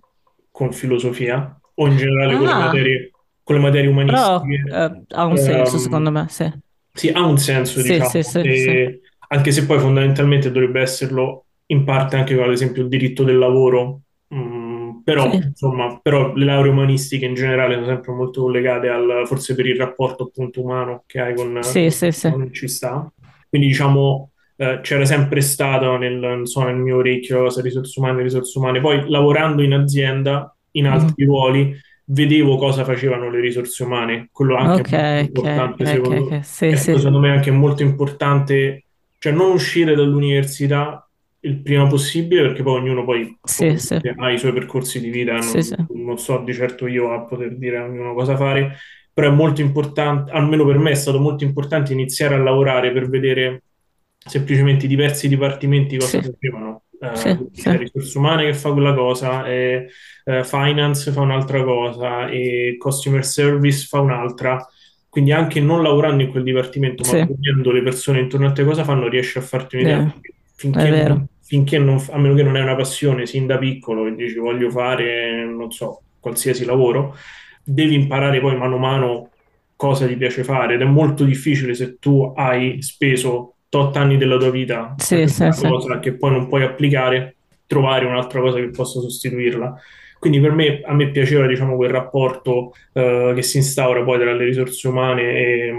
[0.52, 3.12] con filosofia o in generale con le Ah, materie,
[3.44, 4.64] con le materie però umanistiche.
[4.72, 6.52] eh, ha un senso Ehm, secondo me, sì.
[6.94, 12.16] sì, ha un senso, Sì, diciamo, sì, anche se poi fondamentalmente dovrebbe esserlo in parte
[12.16, 14.02] anche con, ad esempio, il diritto del lavoro.
[14.34, 19.56] Mm, però, insomma, però le lauree umanistiche in generale sono sempre molto collegate al, forse
[19.56, 22.30] per il rapporto appunto umano che hai con, sì, sì, sì.
[22.30, 23.12] con ci sta.
[23.50, 28.80] Quindi diciamo eh, c'era sempre stato nel, so, nel mio orecchio risorse umane, risorse umane.
[28.82, 34.30] Poi lavorando in azienda, in altri ruoli, vedevo cosa facevano le risorse umane.
[34.32, 36.44] Quello anche è Ok, molto ok, importante ok, secondo ok, me.
[36.44, 38.86] sì, Ecco, sì, secondo me è anche molto importante,
[39.18, 41.08] cioè non uscire dall'università
[41.42, 45.40] il prima possibile, perché poi ognuno poi sì, sì, ha i suoi percorsi di vita,
[45.40, 48.76] non, sì, non so di certo io a poter dire a ognuno cosa fare,
[49.14, 53.10] però è molto importante, almeno per me è stato molto importante iniziare a lavorare per
[53.10, 53.64] vedere
[54.26, 56.84] semplicemente i diversi dipartimenti cosa sì, facevano.
[57.14, 59.88] sì, Eh, sì, c'è risorse umane che fa quella cosa, e,
[60.26, 64.66] eh, finance fa un'altra cosa e customer service fa un'altra.
[65.10, 68.64] Quindi anche non lavorando in quel dipartimento, ma sì, vedendo le persone intorno a te
[68.66, 70.06] cosa fanno, riesci a farti un'idea.
[70.56, 74.36] Finché, finché non, a meno che non è una passione, sin da piccolo, e dici
[74.38, 77.16] voglio fare, non so, qualsiasi lavoro,
[77.64, 79.30] devi imparare poi mano a mano
[79.76, 84.38] cosa ti piace fare ed è molto difficile se tu hai speso tot anni della
[84.38, 87.36] tua vita sì, sì, sì, cosa che poi non puoi applicare,
[87.68, 89.78] trovare un'altra cosa che possa sostituirla.
[90.18, 94.34] Quindi per me, a me piaceva, diciamo, quel rapporto eh, che si instaura poi tra
[94.34, 95.74] le risorse umane e,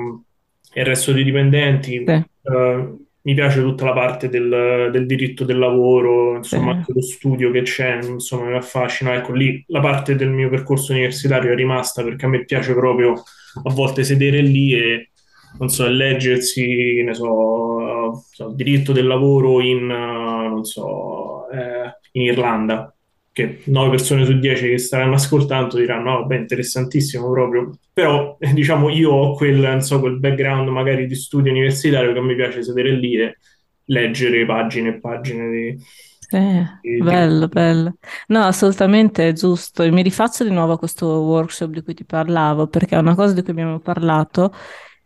[0.75, 2.05] e il resto dei dipendenti.
[2.05, 7.51] Eh, mi piace tutta la parte del, del diritto del lavoro, insomma, anche lo studio
[7.51, 9.15] che c'è, insomma, mi affascina.
[9.15, 13.15] Ecco, lì la parte del mio percorso universitario è rimasta perché a me piace proprio
[13.15, 15.11] a volte sedere lì e,
[15.59, 22.23] non so, leggersi, ne so, so, diritto del lavoro in, uh, non so, eh, in
[22.23, 22.91] Irlanda
[23.37, 27.77] che 9 persone su 10 che staranno ascoltando diranno, no, vabbè, interessantissimo proprio.
[27.93, 32.19] Però, eh, diciamo, io ho quel, non so, quel background magari di studio universitario che
[32.19, 33.37] a me piace sedere lì e
[33.85, 35.79] leggere pagine e pagine di...
[36.29, 37.97] Sì, bello, bello.
[38.29, 39.83] No, assolutamente è giusto.
[39.83, 43.15] E mi rifaccio di nuovo a questo workshop di cui ti parlavo, perché è una
[43.15, 44.51] cosa di cui abbiamo parlato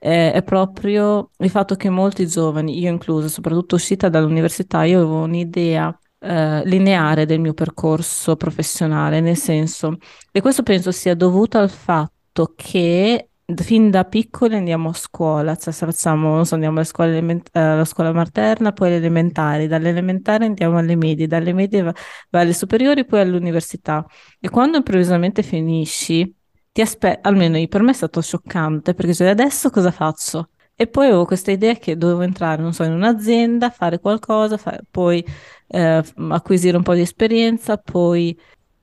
[0.00, 5.20] eh, è proprio il fatto che molti giovani, io incluso, soprattutto uscita dall'università, io avevo
[5.22, 9.96] un'idea eh, lineare del mio percorso professionale, nel senso,
[10.32, 15.72] e questo penso sia dovuto al fatto che fin da piccoli andiamo a scuola, cioè
[15.72, 20.44] facciamo, so, andiamo alla scuola, element- eh, alla scuola materna, poi alle elementari, dalle elementari
[20.44, 21.92] andiamo alle medie, dalle medie va,
[22.30, 24.04] va alle superiori, poi all'università.
[24.38, 26.32] E quando improvvisamente finisci,
[26.72, 30.50] ti aspetto, almeno per me è stato scioccante, perché cioè, adesso cosa faccio?
[30.74, 34.80] E poi avevo questa idea che dovevo entrare, non so, in un'azienda, fare qualcosa, fa-
[34.90, 35.24] poi
[35.68, 38.38] eh, acquisire un po' di esperienza, poi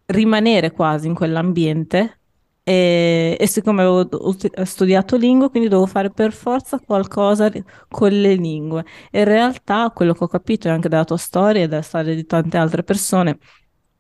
[0.06, 2.20] rimanere quasi in quell'ambiente.
[2.64, 7.50] E, e siccome avevo studiato lingue, quindi dovevo fare per forza qualcosa
[7.88, 8.86] con le lingue.
[9.10, 12.26] E in realtà quello che ho capito anche dalla tua storia e dalla storia di
[12.26, 13.40] tante altre persone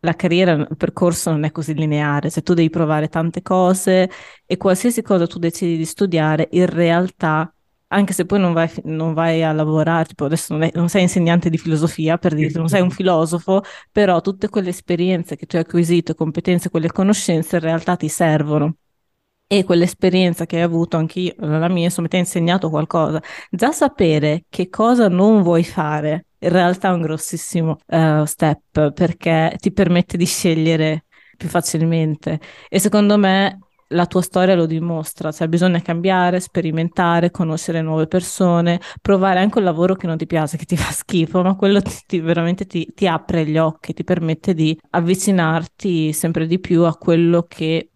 [0.07, 4.09] la carriera, il percorso non è così lineare, cioè tu devi provare tante cose
[4.45, 7.53] e qualsiasi cosa tu decidi di studiare, in realtà,
[7.87, 11.03] anche se poi non vai, non vai a lavorare, tipo adesso non, è, non, sei
[11.03, 15.55] insegnante di filosofia, per dirti, non sei un filosofo, però tutte quelle esperienze che tu
[15.57, 18.75] hai acquisito, competenze, quelle conoscenze in realtà ti servono.
[19.49, 23.21] E quell'esperienza che hai avuto, anche io, la mia, insomma, ti ha insegnato qualcosa.
[23.49, 29.55] Già sapere che cosa non vuoi fare in realtà è un grossissimo uh, step perché
[29.59, 31.05] ti permette di scegliere
[31.35, 33.59] più facilmente e secondo me
[33.91, 39.63] la tua storia lo dimostra, cioè bisogna cambiare, sperimentare, conoscere nuove persone, provare anche un
[39.63, 42.91] lavoro che non ti piace, che ti fa schifo, ma quello ti, ti, veramente ti,
[42.93, 47.91] ti apre gli occhi, ti permette di avvicinarti sempre di più a quello che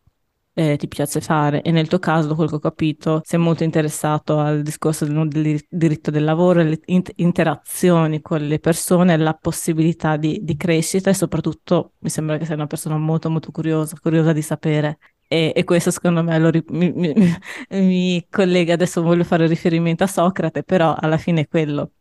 [0.53, 3.63] eh, ti piace fare e nel tuo caso, da quel che ho capito, sei molto
[3.63, 9.33] interessato al discorso del, del diritto del lavoro, alle inter- interazioni con le persone, la
[9.33, 13.95] possibilità di, di, crescita e soprattutto mi sembra che sei una persona molto molto curiosa,
[14.01, 14.97] curiosa di sapere.
[15.27, 17.13] E, e questo secondo me ri- mi, mi,
[17.69, 21.91] mi collega, adesso voglio fare riferimento a Socrate, però alla fine è quello.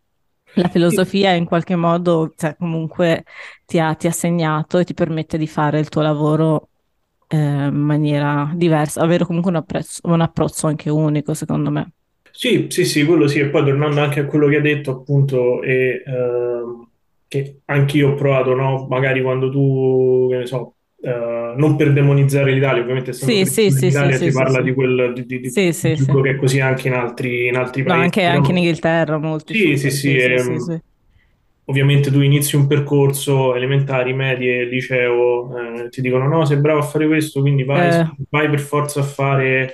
[0.55, 3.25] La filosofia in qualche modo, cioè, comunque
[3.67, 6.71] ti ha, ti ha segnato e ti permette di fare il tuo lavoro
[7.33, 11.93] eh, in maniera diversa, avere comunque un, apprezzo, un approccio anche unico, secondo me.
[12.33, 15.63] Sì, sì, sì, quello sì, e poi tornando anche a quello che hai detto, appunto,
[15.63, 16.63] e, eh,
[17.29, 18.87] che anch'io ho provato, no?
[18.89, 23.87] Magari quando tu, che ne so, Uh, non per demonizzare l'Italia, ovviamente sì, sì, sì,
[23.87, 24.65] l'Italia sì, si sì, parla sì.
[24.65, 26.05] di quel di, di, sì, sì, sì.
[26.05, 28.05] che è così anche in altri, in altri no, paesi.
[28.05, 28.35] Anche, però...
[28.35, 29.55] anche in Inghilterra molti.
[29.55, 30.83] Sì, sì, sì, ehm,
[31.71, 36.83] ovviamente tu inizi un percorso elementari, medie, liceo, eh, ti dicono no, sei bravo a
[36.83, 38.11] fare questo, quindi vai, Eh.
[38.31, 39.73] vai per forza a fare...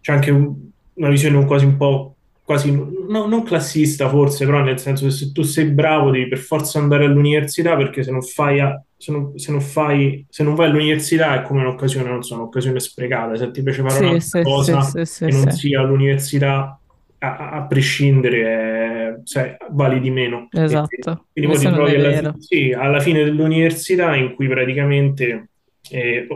[0.00, 0.54] C'è anche un-
[0.94, 5.32] una visione quasi un po', quasi, no- non classista forse, però nel senso che se
[5.32, 9.36] tu sei bravo devi per forza andare all'università perché se non fai, a- se non,
[9.38, 13.36] se non fai, se non vai all'università è come un'occasione, non so, un'occasione sprecata.
[13.36, 16.80] Se ti piace fare Sì, un'altra sì, cosa sì, sì, non sia all'università,
[17.18, 20.48] a, a prescindere, eh, sai, vali di meno.
[20.48, 22.32] E- Esatto, quindi poi ti alla, vero.
[22.32, 25.50] fi- sì, alla fine dell'università in cui praticamente,
[25.90, 26.26] eh,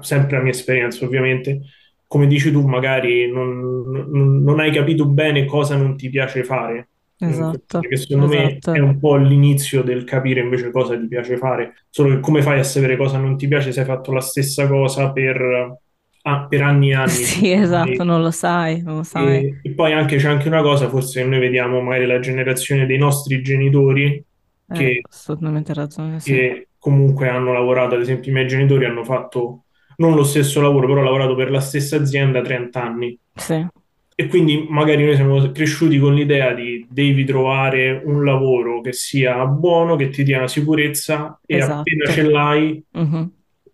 [0.00, 1.60] sempre la mia esperienza ovviamente,
[2.06, 3.58] come dici tu, magari non,
[3.90, 6.88] non- non hai capito bene cosa non ti piace fare.
[7.24, 8.80] Mm, Esatto, Che secondo me è esatto.
[8.80, 11.86] un po' l'inizio del capire invece cosa ti piace fare.
[11.88, 14.66] Solo che come fai a sapere cosa non ti piace se hai fatto la stessa
[14.68, 15.78] cosa per,
[16.22, 17.14] ah, per anni e anni?
[17.24, 19.44] Sì, esatto, non lo sai, non lo sai.
[19.44, 22.96] E, e poi anche c'è anche una cosa, forse noi vediamo magari la generazione dei
[22.98, 24.24] nostri genitori
[24.68, 26.42] Eh, che, assolutamente ragione, sì.
[26.42, 29.64] che comunque hanno lavorato, ad esempio i miei genitori hanno fatto
[29.96, 33.18] non lo stesso lavoro, però hanno lavorato per la stessa azienda 30 anni.
[33.36, 33.66] Sì,
[34.14, 39.44] E quindi magari noi siamo cresciuti con l'idea di devi trovare un lavoro che sia
[39.46, 42.12] buono, che ti dia una sicurezza e appena esatto.
[42.12, 43.32] ce l'hai Mhm.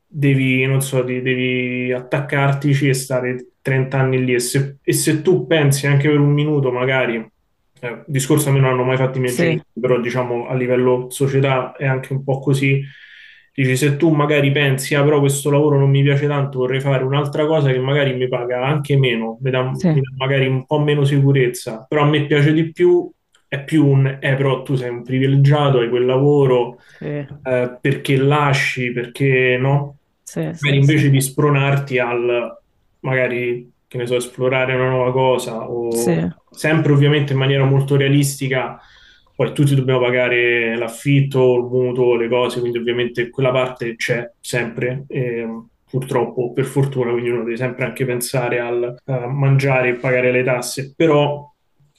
[0.09, 4.35] Devi, non so, devi attaccartici e stare 30 anni lì.
[4.35, 7.17] E se, e se tu pensi anche per un minuto, magari,
[7.81, 10.55] eh, discorso a me non hanno mai fatto i miei Sì, genitori, però diciamo a
[10.55, 12.83] livello società è anche un po' così.
[13.53, 17.03] Dici, se tu magari pensi, ah, però questo lavoro non mi piace tanto, vorrei fare
[17.03, 20.65] un'altra cosa che magari mi paga anche meno, mi dà, sì, mi dà magari un
[20.65, 23.11] po' meno sicurezza, però a me piace di più,
[23.49, 28.17] è più un, eh, però tu sei un privilegiato, hai quel lavoro, sì, eh, perché
[28.17, 29.98] lasci, perché no?
[30.29, 31.11] Sì, sì, invece sì.
[31.11, 32.55] di spronarti al
[33.01, 35.91] magari, che ne so, esplorare una nuova cosa o
[36.51, 38.79] sempre ovviamente in maniera molto realistica,
[39.35, 45.05] poi tutti dobbiamo pagare l'affitto, il mutuo, le cose, quindi ovviamente quella parte c'è sempre,
[45.09, 45.47] e,
[45.89, 48.99] purtroppo, per fortuna, quindi uno deve sempre anche pensare al
[49.29, 51.51] mangiare e pagare le tasse, però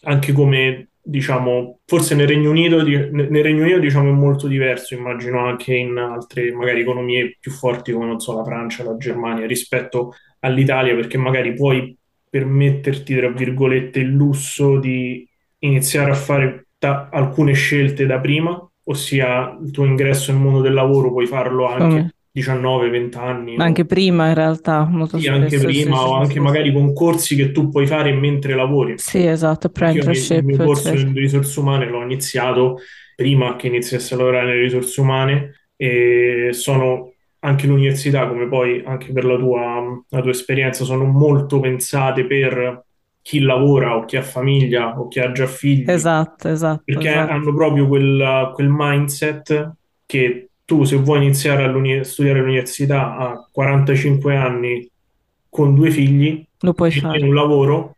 [0.03, 5.45] anche come diciamo, forse nel Regno Unito, nel Regno Unito diciamo, è molto diverso, immagino
[5.45, 10.13] anche in altre magari economie più forti come, non so, la Francia, la Germania, rispetto
[10.39, 11.95] all'Italia, perché magari puoi
[12.29, 15.27] permetterti, tra virgolette, il lusso di
[15.59, 20.73] iniziare a fare ta- alcune scelte da prima, ossia il tuo ingresso nel mondo del
[20.73, 22.13] lavoro puoi farlo anche Come?
[22.39, 23.55] 19-20 anni.
[23.55, 25.41] Ma anche prima in realtà, molto sì, spesso.
[25.41, 28.55] anche prima sì, o sì, anche sì, magari con corsi che tu puoi fare mentre
[28.55, 28.97] lavori.
[28.97, 30.37] Sì, esatto, apprenticeship.
[30.37, 31.07] il mio corso certo.
[31.07, 32.77] in risorse umane l'ho iniziato
[33.15, 39.11] prima che iniziassi a lavorare nelle risorse umane e sono anche l'università, come poi anche
[39.11, 42.83] per la tua, la tua esperienza, sono molto pensate per
[43.21, 45.89] chi lavora o chi ha famiglia o chi ha già figli.
[45.89, 46.81] Esatto, esatto.
[46.85, 47.31] Perché esatto.
[47.31, 49.73] hanno proprio quel, quel mindset
[50.05, 54.87] che tu se vuoi iniziare a studiare all'università a 45 anni
[55.49, 57.23] con due figli lo puoi fare.
[57.23, 57.95] un lavoro,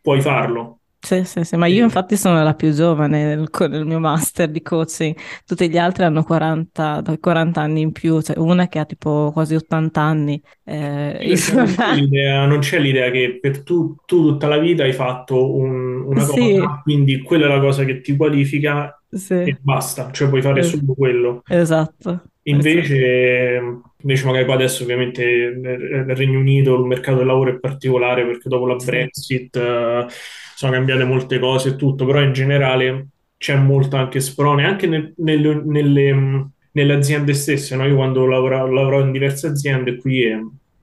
[0.00, 0.78] puoi farlo.
[1.04, 4.62] Sì, sì, sì, ma io infatti sono la più giovane nel, nel, mio master di
[4.62, 9.30] coaching, tutti gli altri hanno 40, 40 anni in più, cioè una che ha tipo
[9.30, 10.40] quasi 80 anni.
[10.64, 14.94] Eh, non, c'è l'idea, non, c'è l'idea, che per tu, tu, tutta la vita hai
[14.94, 16.62] fatto un, una cosa, sì.
[16.82, 19.34] quindi quella è la cosa che ti qualifica sì.
[19.34, 21.42] e basta, cioè puoi fare solo quello.
[21.46, 22.22] Esatto.
[22.44, 23.60] Invece,
[24.00, 28.48] invece magari poi adesso ovviamente nel Regno Unito il mercato del lavoro è particolare perché
[28.48, 30.06] dopo la Brexit uh,
[30.54, 35.12] sono cambiate molte cose e tutto, però in generale c'è molto anche sprone, anche nel,
[35.16, 37.76] nelle, nelle, nelle, aziende stesse.
[37.76, 37.86] No?
[37.86, 40.22] Io quando lavoro, lavoro in diverse aziende qui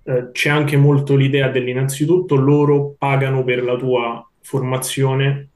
[0.03, 5.49] eh, c'è anche molto l'idea dell'innanzitutto loro pagano per la tua formazione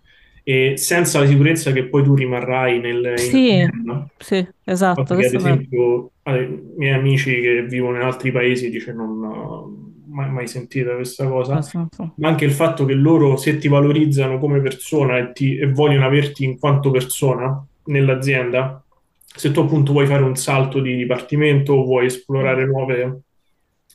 [0.43, 6.11] e senza la sicurezza che poi tu rimarrai nel sì, in sì esatto ad esempio
[6.25, 9.85] i miei amici che vivono in altri paesi non ho
[10.15, 12.13] mai, mai sentita questa cosa esatto.
[12.15, 16.05] ma anche il fatto che loro se ti valorizzano come persona e, ti, e vogliono
[16.05, 18.81] averti in quanto persona nell'azienda
[19.23, 23.19] se tu appunto vuoi fare un salto di dipartimento o vuoi esplorare nuove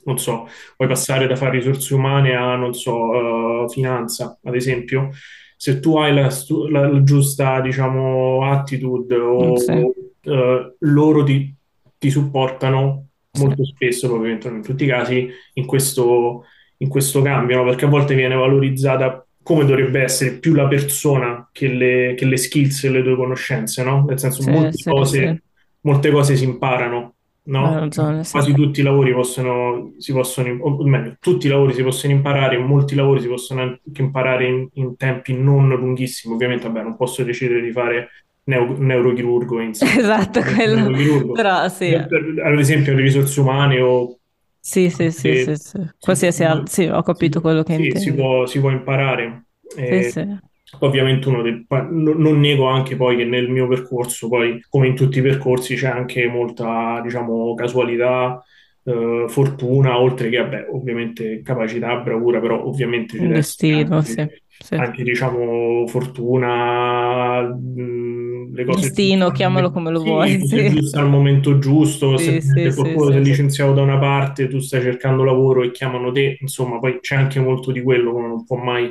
[0.02, 5.10] non so, vuoi passare da fare risorse umane a, non so, uh, finanza, ad esempio,
[5.56, 6.30] se tu hai la,
[6.70, 9.72] la, la giusta, diciamo, attitude o sì.
[9.72, 11.54] uh, loro ti,
[11.98, 13.72] ti supportano molto sì.
[13.74, 16.44] spesso, ovviamente non in tutti i casi, in questo,
[16.78, 17.64] in questo cambio, no?
[17.64, 22.36] perché a volte viene valorizzata come dovrebbe essere più la persona che le, che le
[22.36, 24.04] skills e le tue conoscenze, no?
[24.06, 25.42] Nel senso, sì, molte, cose,
[25.80, 27.14] molte cose si imparano
[27.50, 27.78] no?
[27.78, 28.32] Ragione, sì.
[28.32, 32.58] Quasi tutti i lavori possono, si possono, o meglio, tutti i lavori si possono imparare,
[32.58, 36.34] molti lavori si possono anche imparare in, in tempi non lunghissimi.
[36.34, 38.08] Ovviamente, vabbè, non posso decidere di fare
[38.50, 41.32] neo, neurochirurgo in Esatto, quello.
[41.32, 41.94] Però, sì.
[41.94, 44.20] Ad esempio, le risorse umane o
[44.62, 45.78] sì, sì, sì, sì, sì.
[45.98, 48.00] Qualsiasi altro, sì, ho capito si, quello che sì, intendi.
[48.00, 49.46] Si può, si può imparare.
[49.74, 50.38] Eh, sì, sì.
[50.80, 55.18] Ovviamente uno dei, non nego anche poi che nel mio percorso, poi come in tutti
[55.18, 58.44] i percorsi, c'è anche molta, diciamo, casualità,
[58.84, 64.24] eh, fortuna, oltre che, vabbè, ovviamente capacità, bravura, però ovviamente c'è destino, sì,
[64.62, 64.74] sì.
[64.74, 70.68] anche, diciamo, fortuna, mh, le cose destino, giuste, chiamalo come lo sì, vuoi, sì.
[70.70, 72.42] giusto al momento giusto, se
[72.74, 76.98] qualcuno è licenziato da una parte, tu stai cercando lavoro e chiamano te, insomma, poi
[77.00, 78.88] c'è anche molto di quello, uno non può mai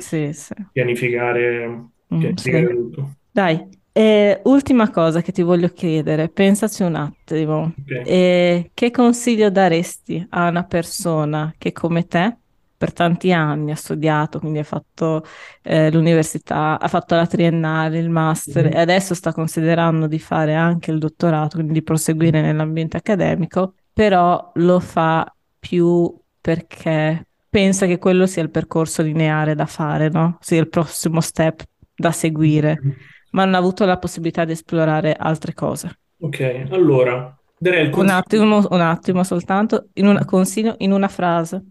[0.72, 3.14] pianificare, pianificare mm, tutto.
[3.30, 7.74] Dai, eh, ultima cosa che ti voglio chiedere, pensaci un attimo.
[7.82, 8.02] Okay.
[8.04, 12.38] Eh, che consiglio daresti a una persona che come te
[12.80, 15.22] per tanti anni ha studiato, quindi ha fatto
[15.60, 18.72] eh, l'università, ha fatto la triennale, il master mm-hmm.
[18.72, 24.50] e adesso sta considerando di fare anche il dottorato, quindi di proseguire nell'ambiente accademico, però
[24.54, 26.10] lo fa più
[26.40, 30.38] perché pensa che quello sia il percorso lineare da fare, no?
[30.40, 31.62] Sia il prossimo step
[31.94, 32.80] da seguire.
[32.82, 32.98] Mm-hmm
[33.30, 35.98] ma non ha avuto la possibilità di esplorare altre cose.
[36.20, 38.12] Ok, allora darei il consiglio...
[38.12, 41.64] un, attimo, un attimo soltanto, in una, consiglio in una frase.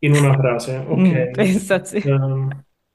[0.00, 0.98] In una frase, ok.
[0.98, 1.96] Mm, pensaci.
[2.08, 2.48] Uh,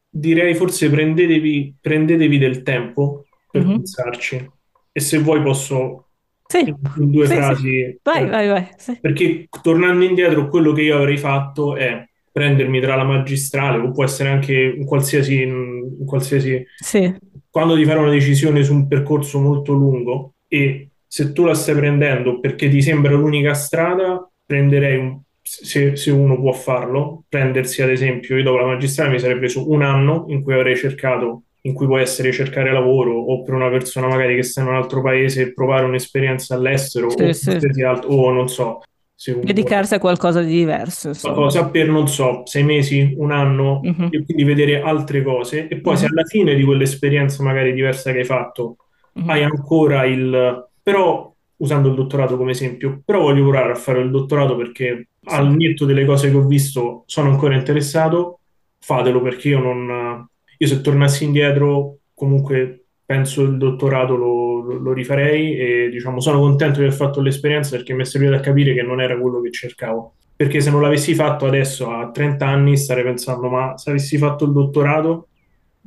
[0.09, 3.75] direi forse prendetevi, prendetevi, del tempo per mm-hmm.
[3.75, 4.51] pensarci
[4.91, 6.07] e se vuoi posso
[6.47, 7.61] sì, in due sì, frasi.
[7.61, 7.99] Sì.
[8.03, 8.67] Vai, eh, vai, vai.
[8.77, 8.97] Sì.
[8.99, 14.03] Perché tornando indietro, quello che io avrei fatto è prendermi tra la magistrale o può
[14.03, 16.65] essere anche un qualsiasi, un qualsiasi...
[16.77, 17.13] Sì.
[17.49, 21.75] quando di fare una decisione su un percorso molto lungo e se tu la stai
[21.75, 25.19] prendendo perché ti sembra l'unica strada, prenderei un,
[25.53, 29.69] se, se, uno può farlo, prendersi ad esempio, io dopo la magistrale mi sarei preso
[29.69, 33.69] un anno in cui avrei cercato, in cui può essere cercare lavoro o per una
[33.69, 37.81] persona magari che sta in un altro paese provare un'esperienza all'estero sì, o, sì.
[37.83, 38.79] altro, o non so,
[39.23, 41.09] Dedicarsi a qualcosa di diverso.
[41.09, 41.35] Insomma.
[41.35, 44.07] Qualcosa per, non so, sei mesi, un anno, mm-hmm.
[44.09, 45.67] e quindi vedere altre cose.
[45.67, 46.01] E poi mm-hmm.
[46.01, 48.77] se alla fine di quell'esperienza magari diversa che hai fatto,
[49.19, 49.29] mm-hmm.
[49.29, 50.67] hai ancora il...
[50.81, 51.30] Però,
[51.61, 55.85] usando il dottorato come esempio, però voglio provare a fare il dottorato perché al netto
[55.85, 58.39] delle cose che ho visto sono ancora interessato,
[58.79, 60.27] fatelo perché io non...
[60.57, 66.39] Io se tornassi indietro comunque penso il dottorato lo, lo, lo, rifarei e diciamo sono
[66.39, 69.41] contento di aver fatto l'esperienza perché mi è servito a capire che non era quello
[69.41, 70.13] che cercavo.
[70.35, 74.45] Perché se non l'avessi fatto adesso a 30 anni starei pensando ma se avessi fatto
[74.45, 75.29] il dottorato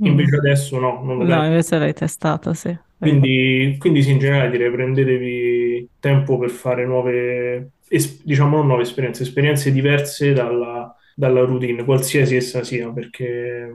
[0.02, 0.06] mm.
[0.06, 0.38] invece mm.
[0.40, 1.02] adesso no.
[1.04, 1.44] Non lo no, penso.
[1.46, 2.76] invece l'hai testato, sì.
[3.04, 8.82] Quindi, quindi sì, in generale direi prendetevi tempo per fare nuove, es- diciamo non nuove
[8.82, 13.70] esperienze, esperienze diverse dalla, dalla routine, qualsiasi essa sia, perché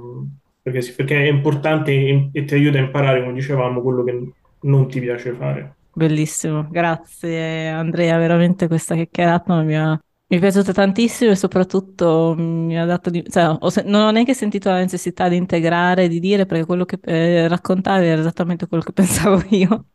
[0.62, 4.34] perché, sì, perché è importante e, e ti aiuta a imparare, come dicevamo, quello che
[4.62, 5.76] non ti piace fare.
[5.92, 10.00] Bellissimo, grazie Andrea, veramente questa chiacchierata mi, ha,
[10.32, 14.36] mi è piaciuta tantissimo e soprattutto mi ha dato di, cioè, ho, non ho neanche
[14.36, 18.84] sentito la necessità di integrare, di dire, perché quello che eh, raccontavi era esattamente quello
[18.84, 19.86] che pensavo io,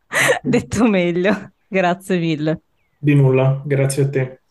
[0.43, 1.53] detto meglio.
[1.68, 2.62] Grazie mille.
[2.99, 4.43] Di nulla, grazie a te.